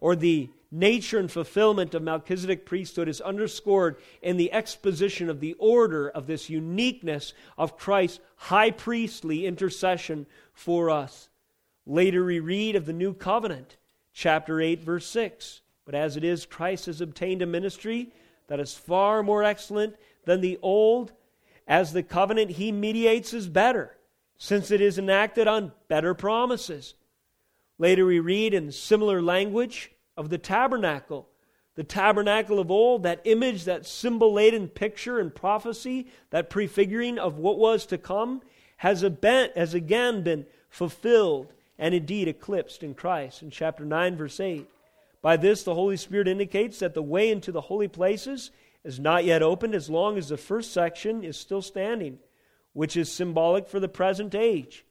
[0.00, 5.54] or the nature and fulfillment of Melchizedek priesthood is underscored in the exposition of the
[5.54, 11.28] order of this uniqueness of Christ's high priestly intercession for us.
[11.86, 13.76] Later we read of the new covenant,
[14.12, 15.62] chapter 8, verse 6.
[15.88, 18.12] But as it is, Christ has obtained a ministry
[18.48, 21.12] that is far more excellent than the old,
[21.66, 23.96] as the covenant he mediates is better,
[24.36, 26.92] since it is enacted on better promises.
[27.78, 31.26] Later we read in similar language of the tabernacle.
[31.74, 37.38] The tabernacle of old, that image, that symbol laden picture and prophecy, that prefiguring of
[37.38, 38.42] what was to come,
[38.76, 44.68] has, has again been fulfilled and indeed eclipsed in Christ in chapter 9, verse 8.
[45.28, 48.50] By this, the Holy Spirit indicates that the way into the holy places
[48.82, 52.18] is not yet opened as long as the first section is still standing,
[52.72, 54.86] which is symbolic for the present age.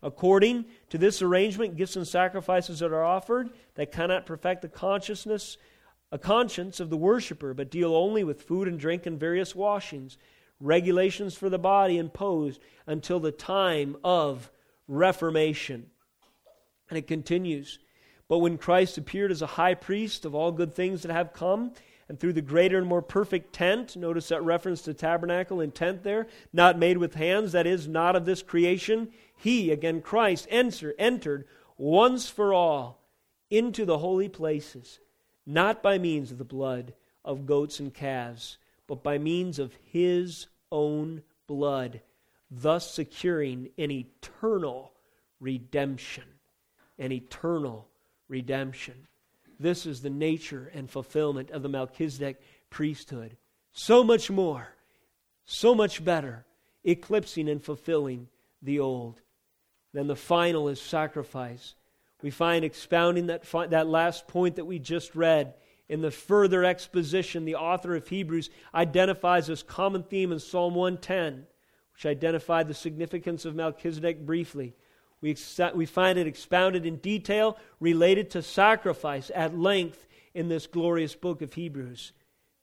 [0.00, 5.56] According to this arrangement, gifts and sacrifices that are offered that cannot perfect the consciousness
[6.12, 10.18] a conscience of the worshiper, but deal only with food and drink and various washings,
[10.60, 14.52] regulations for the body imposed until the time of
[14.86, 15.90] reformation.
[16.88, 17.80] And it continues.
[18.28, 21.72] But when Christ appeared as a high priest of all good things that have come,
[22.08, 26.02] and through the greater and more perfect tent, notice that reference to tabernacle and tent
[26.02, 30.94] there, not made with hands, that is, not of this creation, he, again Christ, enter,
[30.98, 31.46] entered
[31.76, 33.00] once for all
[33.50, 35.00] into the holy places
[35.46, 36.94] not by means of the blood
[37.24, 42.00] of goats and calves, but by means of his own blood,
[42.50, 44.92] thus securing an eternal
[45.40, 46.24] redemption.
[46.98, 47.88] An eternal
[48.28, 49.06] redemption.
[49.58, 53.36] This is the nature and fulfillment of the Melchizedek priesthood.
[53.72, 54.74] So much more,
[55.44, 56.44] so much better,
[56.84, 58.28] eclipsing and fulfilling
[58.62, 59.20] the old.
[59.92, 61.74] Then the final is sacrifice
[62.24, 65.52] we find expounding that, that last point that we just read
[65.90, 71.46] in the further exposition, the author of Hebrews identifies this common theme in Psalm 110,
[71.92, 74.74] which identified the significance of Melchizedek briefly.
[75.24, 80.66] We, ex- we find it expounded in detail related to sacrifice at length in this
[80.66, 82.12] glorious book of Hebrews.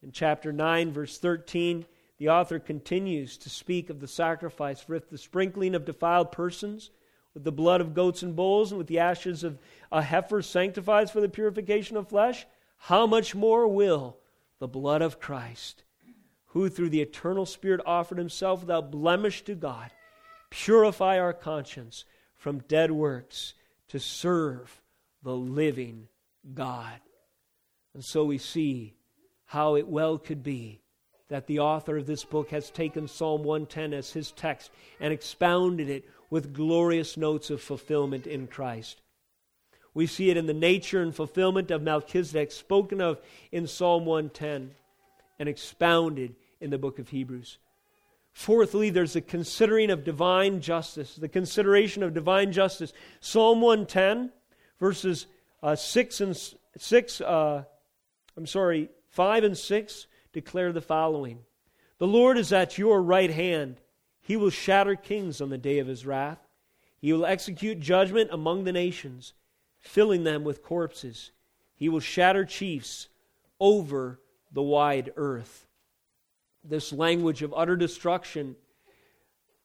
[0.04, 1.88] In chapter 9, verse 13,
[2.20, 6.92] the author continues to speak of the sacrifice for if the sprinkling of defiled persons
[7.34, 9.58] with the blood of goats and bulls and with the ashes of
[9.92, 12.46] a heifer sanctifies for the purification of flesh,
[12.78, 14.18] how much more will
[14.60, 15.84] the blood of Christ,
[16.50, 19.90] who through the eternal Spirit offered himself without blemish to God,
[20.52, 22.06] purify our conscience
[22.42, 23.54] from dead works
[23.88, 24.82] to serve
[25.22, 26.08] the living
[26.56, 27.00] God.
[27.94, 28.96] And so we see
[29.46, 30.82] how it well could be
[31.30, 35.88] that the author of this book has taken Psalm 110 as his text and expounded
[35.88, 39.02] it with glorious notes of fulfillment in Christ.
[39.94, 43.22] We see it in the nature and fulfillment of Melchizedek, spoken of
[43.52, 44.72] in Psalm 110
[45.38, 47.60] and expounded in the book of Hebrews.
[48.34, 52.94] Fourthly, there's the considering of divine justice, the consideration of divine justice.
[53.20, 54.32] Psalm 110,
[54.80, 55.28] verses
[55.62, 57.64] uh, 6 and 6, uh,
[58.38, 61.40] I'm sorry, 5 and 6 declare the following
[61.98, 63.82] The Lord is at your right hand
[64.22, 66.40] he will shatter kings on the day of his wrath.
[67.00, 69.34] He will execute judgment among the nations,
[69.80, 71.32] filling them with corpses.
[71.76, 73.08] He will shatter chiefs
[73.60, 74.20] over
[74.52, 75.68] the wide earth.
[76.64, 78.56] This language of utter destruction,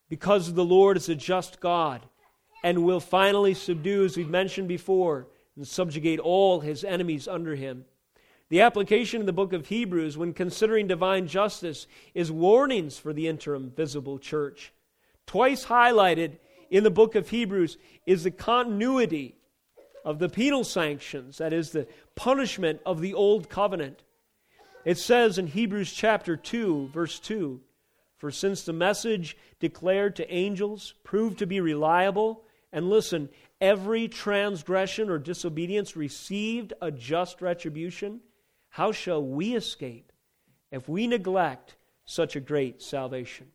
[0.09, 2.01] because the Lord is a just God
[2.63, 7.85] and will finally subdue, as we've mentioned before, and subjugate all his enemies under him.
[8.49, 13.27] The application in the book of Hebrews, when considering divine justice, is warnings for the
[13.27, 14.73] interim visible church.
[15.25, 16.37] Twice highlighted
[16.69, 19.35] in the book of Hebrews is the continuity
[20.05, 24.03] of the penal sanctions, that is, the punishment of the old covenant.
[24.87, 27.59] It says in Hebrews chapter 2, verse 2
[28.15, 33.27] For since the message declared to angels proved to be reliable, and listen,
[33.59, 38.21] every transgression or disobedience received a just retribution,
[38.69, 40.13] how shall we escape
[40.71, 41.75] if we neglect
[42.05, 43.47] such a great salvation?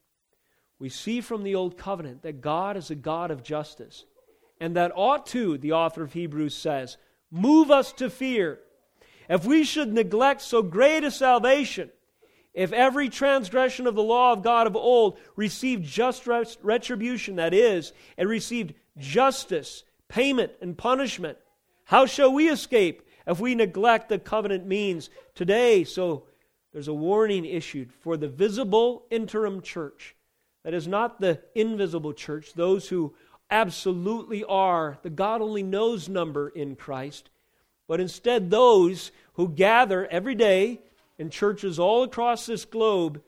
[0.78, 4.05] We see from the Old Covenant that God is a God of justice,
[4.61, 6.99] and that ought to, the author of Hebrews says,
[7.30, 8.59] move us to fear.
[9.33, 11.91] If we should neglect so great a salvation,
[12.53, 16.26] if every transgression of the law of God of old received just
[16.62, 21.39] retribution, that is, and received justice, payment, and punishment,
[21.85, 25.85] how shall we escape if we neglect the covenant means today.
[25.85, 26.24] So
[26.72, 30.14] there's a warning issued for the visible interim church.
[30.64, 33.14] That is not the invisible church, those who
[33.51, 37.30] absolutely are the God only knows number in Christ,
[37.89, 40.80] but instead those who gather every day
[41.18, 43.22] in churches all across this globe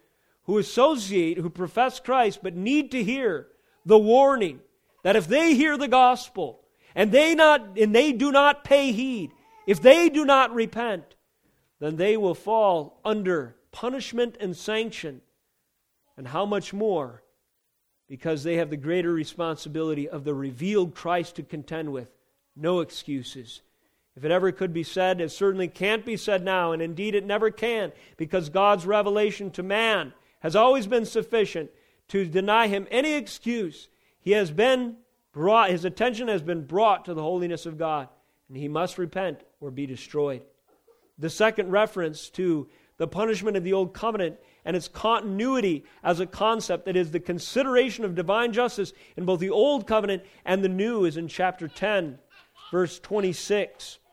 [0.44, 3.48] who associate, who profess Christ, but need to hear
[3.86, 4.60] the warning
[5.02, 6.60] that if they hear the gospel
[6.94, 9.32] and they not and they do not pay heed,
[9.66, 11.16] if they do not repent,
[11.80, 15.20] then they will fall under punishment and sanction.
[16.16, 17.22] And how much more?
[18.08, 22.10] Because they have the greater responsibility of the revealed Christ to contend with.
[22.54, 23.62] No excuses.
[24.16, 27.26] If it ever could be said, it certainly can't be said now, and indeed it
[27.26, 31.70] never can, because God's revelation to man has always been sufficient
[32.08, 33.88] to deny him any excuse.
[34.20, 34.96] He has been
[35.32, 38.08] brought, his attention has been brought to the holiness of God,
[38.48, 40.42] and he must repent or be destroyed.
[41.18, 46.26] The second reference to the punishment of the old covenant and its continuity as a
[46.26, 50.68] concept that is the consideration of divine justice in both the old covenant and the
[50.68, 52.18] new is in chapter 10
[52.70, 54.03] verse 26 it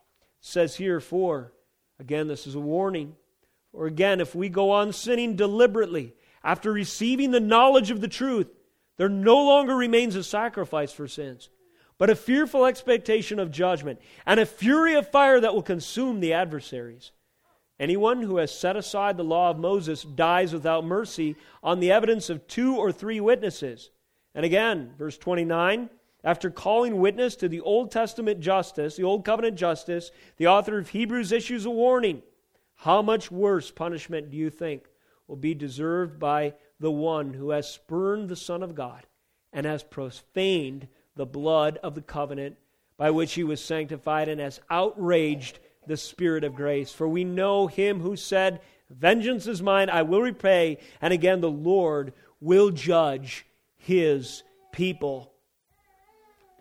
[0.41, 1.53] says here for
[1.99, 3.15] again this is a warning
[3.71, 6.13] or again if we go on sinning deliberately
[6.43, 8.47] after receiving the knowledge of the truth
[8.97, 11.49] there no longer remains a sacrifice for sins
[11.97, 16.33] but a fearful expectation of judgment and a fury of fire that will consume the
[16.33, 17.11] adversaries
[17.81, 22.29] Anyone who has set aside the law of Moses dies without mercy on the evidence
[22.29, 23.89] of two or three witnesses.
[24.35, 25.89] And again, verse 29,
[26.24, 30.89] after calling witness to the Old Testament justice, the Old Covenant justice, the author of
[30.89, 32.22] Hebrews issues a warning.
[32.76, 34.86] How much worse punishment do you think
[35.28, 39.05] will be deserved by the one who has spurned the Son of God
[39.53, 42.57] and has profaned the blood of the covenant
[42.97, 46.91] by which he was sanctified and has outraged the Spirit of grace.
[46.91, 50.78] For we know him who said, Vengeance is mine, I will repay.
[51.01, 53.45] And again, the Lord will judge
[53.78, 55.30] his people.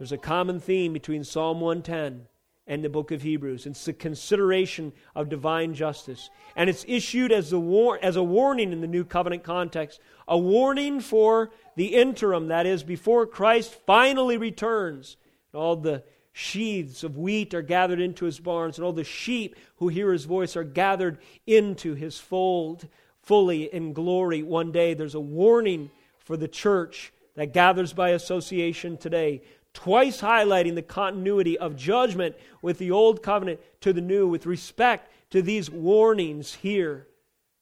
[0.00, 2.26] There's a common theme between Psalm 110
[2.66, 3.66] and the book of Hebrews.
[3.66, 6.30] It's the consideration of divine justice.
[6.56, 10.38] And it's issued as a, war- as a warning in the new covenant context, a
[10.38, 15.18] warning for the interim, that is, before Christ finally returns.
[15.52, 19.88] all the sheaves of wheat are gathered into his barns, and all the sheep who
[19.88, 22.88] hear his voice are gathered into his fold
[23.22, 24.94] fully in glory one day.
[24.94, 25.90] There's a warning
[26.20, 29.42] for the church that gathers by association today,
[29.72, 35.12] twice highlighting the continuity of judgment with the old covenant to the new with respect
[35.30, 37.06] to these warnings here.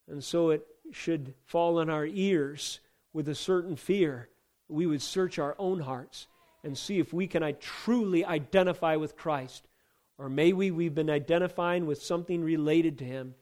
[0.08, 2.80] And so it should fall on our ears
[3.12, 4.28] with a certain fear.
[4.68, 6.26] We would search our own hearts
[6.64, 9.66] and see if we can truly identify with Christ.
[10.18, 13.34] Or may we, we've been identifying with something related to Him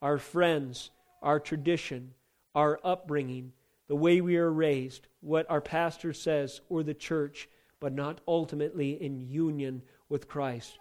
[0.00, 0.90] our friends,
[1.22, 2.12] our tradition,
[2.56, 3.52] our upbringing,
[3.86, 7.48] the way we are raised, what our pastor says, or the church,
[7.82, 10.78] but not ultimately in union with Christ.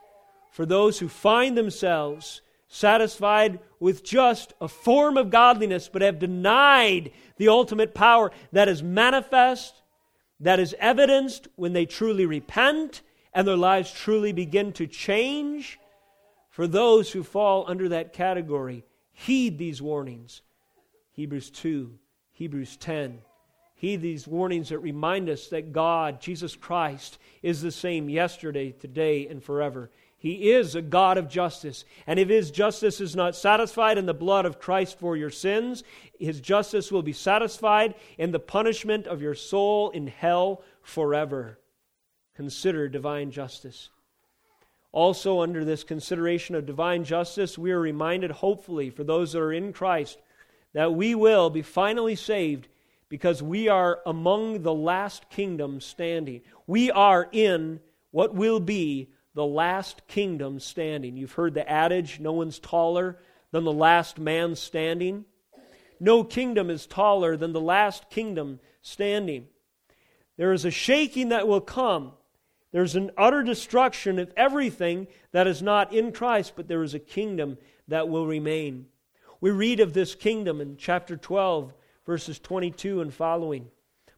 [0.51, 7.11] For those who find themselves satisfied with just a form of godliness, but have denied
[7.37, 9.81] the ultimate power that is manifest
[10.41, 13.01] that is evidenced when they truly repent
[13.33, 15.79] and their lives truly begin to change.
[16.49, 20.41] For those who fall under that category, heed these warnings.
[21.13, 21.93] Hebrews 2,
[22.33, 23.21] Hebrews 10.
[23.81, 29.25] Heed these warnings that remind us that God, Jesus Christ, is the same yesterday, today,
[29.27, 29.89] and forever.
[30.19, 31.83] He is a God of justice.
[32.05, 35.83] And if His justice is not satisfied in the blood of Christ for your sins,
[36.19, 41.57] His justice will be satisfied in the punishment of your soul in hell forever.
[42.35, 43.89] Consider divine justice.
[44.91, 49.51] Also, under this consideration of divine justice, we are reminded, hopefully, for those that are
[49.51, 50.19] in Christ,
[50.73, 52.67] that we will be finally saved
[53.11, 56.39] because we are among the last kingdom standing.
[56.65, 57.81] We are in
[58.11, 61.17] what will be the last kingdom standing.
[61.17, 63.19] You've heard the adage no one's taller
[63.51, 65.25] than the last man standing.
[65.99, 69.47] No kingdom is taller than the last kingdom standing.
[70.37, 72.13] There is a shaking that will come.
[72.71, 76.99] There's an utter destruction of everything that is not in Christ, but there is a
[76.99, 77.57] kingdom
[77.89, 78.85] that will remain.
[79.41, 81.73] We read of this kingdom in chapter 12,
[82.05, 83.67] verses 22 and following.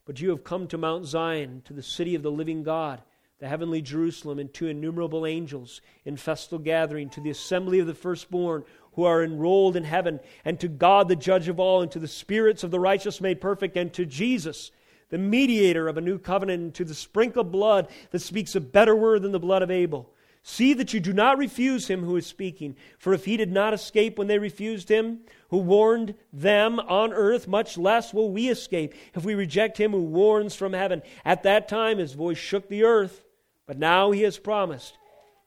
[0.04, 3.02] But you have come to Mount Zion, to the city of the living God
[3.44, 7.94] the heavenly Jerusalem, and to innumerable angels in festal gathering, to the assembly of the
[7.94, 11.98] firstborn who are enrolled in heaven, and to God the judge of all, and to
[11.98, 14.70] the spirits of the righteous made perfect, and to Jesus,
[15.10, 18.94] the mediator of a new covenant, and to the sprinkled blood that speaks a better
[18.96, 20.13] word than the blood of Abel.
[20.46, 22.76] See that you do not refuse him who is speaking.
[22.98, 27.48] For if he did not escape when they refused him, who warned them on earth,
[27.48, 31.00] much less will we escape if we reject him who warns from heaven.
[31.24, 33.24] At that time his voice shook the earth.
[33.66, 34.98] But now he has promised,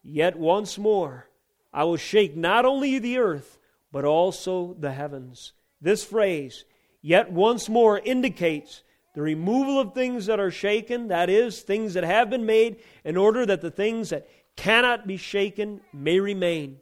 [0.02, 1.28] Yet once more
[1.72, 3.56] I will shake not only the earth,
[3.92, 5.52] but also the heavens.
[5.80, 6.64] This phrase,
[7.00, 8.82] yet once more, indicates
[9.14, 13.16] the removal of things that are shaken, that is, things that have been made, in
[13.16, 14.28] order that the things that
[14.58, 16.80] cannot be shaken may remain.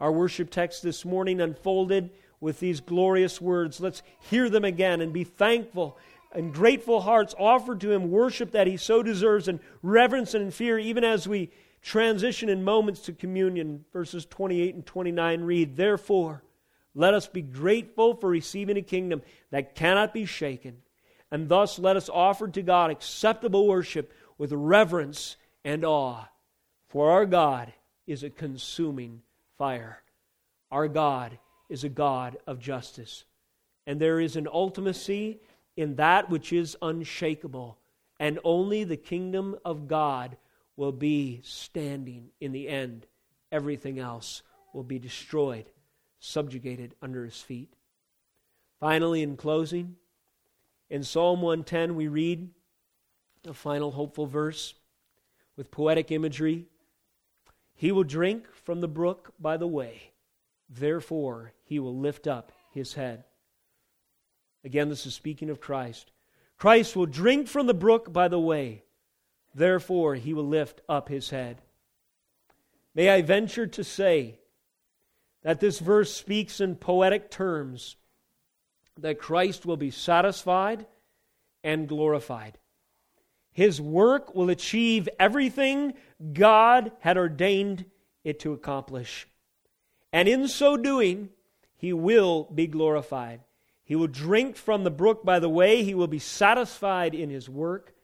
[0.00, 2.10] Our worship text this morning unfolded
[2.40, 3.80] with these glorious words.
[3.80, 5.98] Let's hear them again and be thankful
[6.32, 10.78] and grateful hearts offered to him worship that he so deserves and reverence and fear,
[10.78, 11.50] even as we
[11.82, 13.84] transition in moments to communion.
[13.92, 16.44] Verses 28 and 29 read, Therefore,
[16.94, 20.78] let us be grateful for receiving a kingdom that cannot be shaken,
[21.32, 26.28] and thus let us offer to God acceptable worship with reverence and awe.
[26.88, 27.72] For our God
[28.06, 29.22] is a consuming
[29.56, 30.02] fire.
[30.70, 33.24] Our God is a God of justice.
[33.86, 35.38] And there is an ultimacy
[35.76, 37.78] in that which is unshakable,
[38.18, 40.36] and only the kingdom of God
[40.76, 43.06] will be standing in the end.
[43.52, 45.66] Everything else will be destroyed,
[46.20, 47.72] subjugated under his feet.
[48.80, 49.96] Finally, in closing,
[50.90, 52.48] in Psalm 110, we read
[53.46, 54.74] a final hopeful verse
[55.56, 56.66] with poetic imagery.
[57.78, 60.10] He will drink from the brook by the way,
[60.68, 63.22] therefore he will lift up his head.
[64.64, 66.10] Again, this is speaking of Christ.
[66.56, 68.82] Christ will drink from the brook by the way.
[69.54, 71.62] Therefore, he will lift up his head.
[72.96, 74.40] May I venture to say
[75.42, 77.94] that this verse speaks in poetic terms
[78.98, 80.84] that Christ will be satisfied
[81.62, 82.58] and glorified.
[83.58, 85.94] His work will achieve everything
[86.32, 87.86] God had ordained
[88.22, 89.26] it to accomplish.
[90.12, 91.30] And in so doing,
[91.76, 93.40] he will be glorified.
[93.82, 95.82] He will drink from the brook by the way.
[95.82, 97.96] He will be satisfied in his work.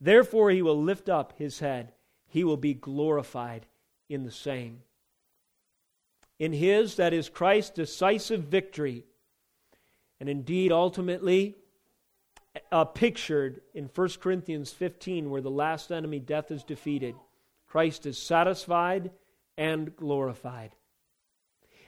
[0.00, 1.92] Therefore, he will lift up his head.
[2.26, 3.64] He will be glorified
[4.08, 4.82] in the same.
[6.40, 9.04] In his, that is Christ's decisive victory,
[10.18, 11.54] and indeed ultimately
[12.72, 17.14] uh, pictured in 1 Corinthians 15, where the last enemy, death, is defeated,
[17.66, 19.10] Christ is satisfied
[19.56, 20.72] and glorified.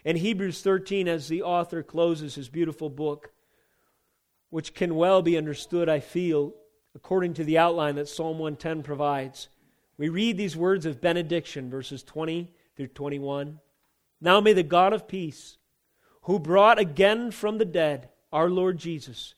[0.05, 3.33] In Hebrews 13, as the author closes his beautiful book,
[4.51, 6.55] which can well be understood, I feel,
[6.95, 9.49] according to the outline that Psalm 110 provides.
[9.97, 13.59] We read these words of benediction, verses 20 through 21.
[14.21, 15.59] Now may the God of peace,
[16.23, 19.35] who brought again from the dead our Lord Jesus,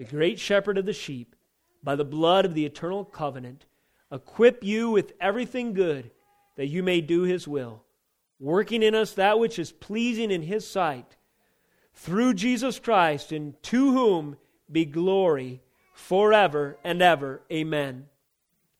[0.00, 1.36] the great shepherd of the sheep,
[1.82, 3.66] by the blood of the eternal covenant,
[4.10, 6.10] equip you with everything good
[6.56, 7.84] that you may do his will,
[8.38, 11.16] working in us that which is pleasing in his sight,
[11.92, 14.38] through Jesus Christ, and to whom
[14.72, 15.60] be glory
[15.92, 17.42] forever and ever.
[17.52, 18.06] Amen.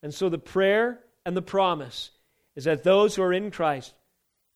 [0.03, 2.12] And so the prayer and the promise
[2.57, 3.93] is that those who are in Christ,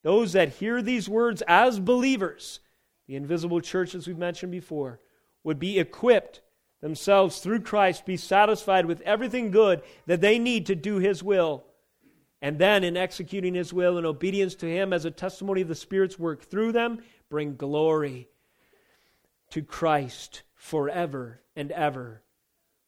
[0.03, 2.61] those that hear these words as believers,
[3.07, 4.99] the invisible church, as we've mentioned before,
[5.43, 6.41] would be equipped
[6.85, 11.65] themselves through Christ, be satisfied with everything good that they need to do His will.
[12.43, 15.75] And then, in executing His will in obedience to Him as a testimony of the
[15.75, 18.29] Spirit's work through them, bring glory
[19.49, 22.21] to Christ forever and ever.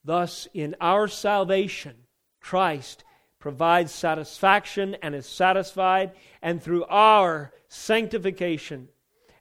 [0.04, 1.94] Thus, in our salvation,
[2.38, 3.02] Christ
[3.38, 8.88] provides satisfaction and is satisfied, and through our sanctification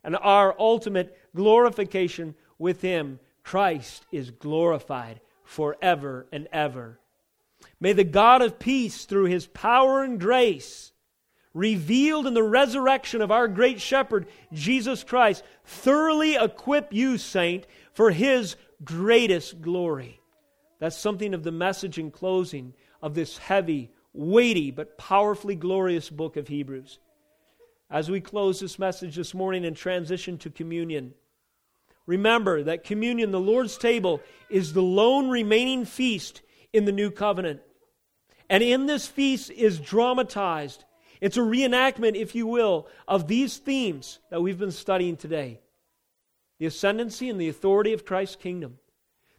[0.01, 6.99] and our ultimate glorification with Him, Christ is glorified forever and ever.
[7.79, 10.91] May the God of peace, through His power and grace,
[11.53, 18.11] revealed in the resurrection of our great shepherd, Jesus Christ, thoroughly equip you, saint, for
[18.11, 20.19] his greatest glory.
[20.79, 26.35] That's something of the message in closing of this heavy, weighty, but powerfully glorious book
[26.35, 26.99] of Hebrews.
[27.89, 31.13] As we close this message this morning and transition to communion,
[32.05, 36.41] remember that communion, the Lord's table, is the lone remaining feast
[36.73, 37.61] in the new covenant.
[38.49, 40.83] And in this feast is dramatized.
[41.21, 45.59] It's a reenactment, if you will, of these themes that we've been studying today
[46.57, 48.77] the ascendancy and the authority of Christ's kingdom,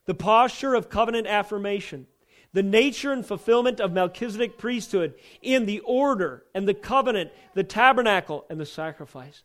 [0.05, 2.07] the posture of covenant affirmation,
[2.53, 8.45] the nature and fulfillment of Melchizedek priesthood in the order and the covenant, the tabernacle
[8.51, 9.45] and the sacrifice.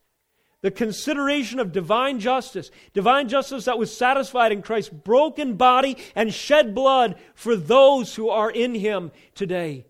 [0.62, 6.32] The consideration of divine justice, divine justice that was satisfied in Christ's broken body and
[6.32, 9.86] shed blood for those who are in him today.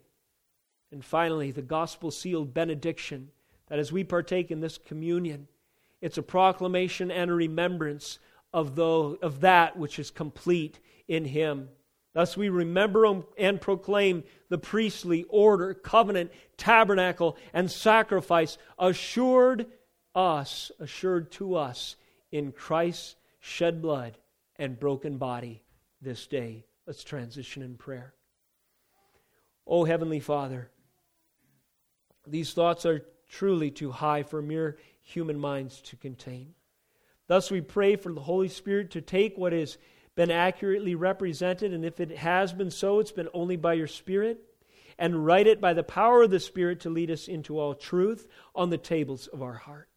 [0.91, 3.31] And finally, the gospel sealed benediction
[3.69, 5.47] that as we partake in this communion,
[6.01, 8.19] it's a proclamation and a remembrance
[8.53, 8.85] of, the,
[9.23, 11.69] of that which is complete in Him.
[12.13, 19.67] Thus, we remember and proclaim the priestly order, covenant, tabernacle, and sacrifice assured
[20.15, 21.97] us, assured to us
[22.31, 24.19] in Christ's shed blood
[24.57, 25.63] and broken body
[26.01, 26.65] this day.
[26.87, 28.15] Let's transition in prayer.
[29.67, 30.71] Oh, Heavenly Father,
[32.27, 36.55] these thoughts are truly too high for mere human minds to contain.
[37.29, 39.79] Thus, we pray for the Holy Spirit to take what has
[40.15, 44.39] been accurately represented, and if it has been so, it's been only by your Spirit,
[44.99, 48.27] and write it by the power of the Spirit to lead us into all truth
[48.55, 49.89] on the tables of our heart.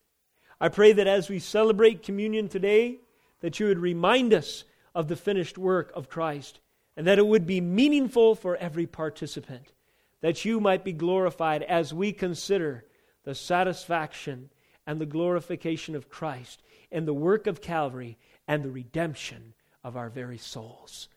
[0.60, 2.99] I pray that as we celebrate communion today,
[3.41, 6.60] that you would remind us of the finished work of Christ
[6.97, 9.74] and that it would be meaningful for every participant,
[10.22, 12.86] that you might be glorified as we consider
[13.24, 14.49] the satisfaction
[14.88, 19.53] and the glorification of Christ and the work of Calvary and the redemption
[19.84, 21.10] of our very souls.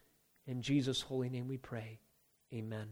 [0.47, 2.01] In Jesus' holy name we pray.
[2.53, 2.89] Amen.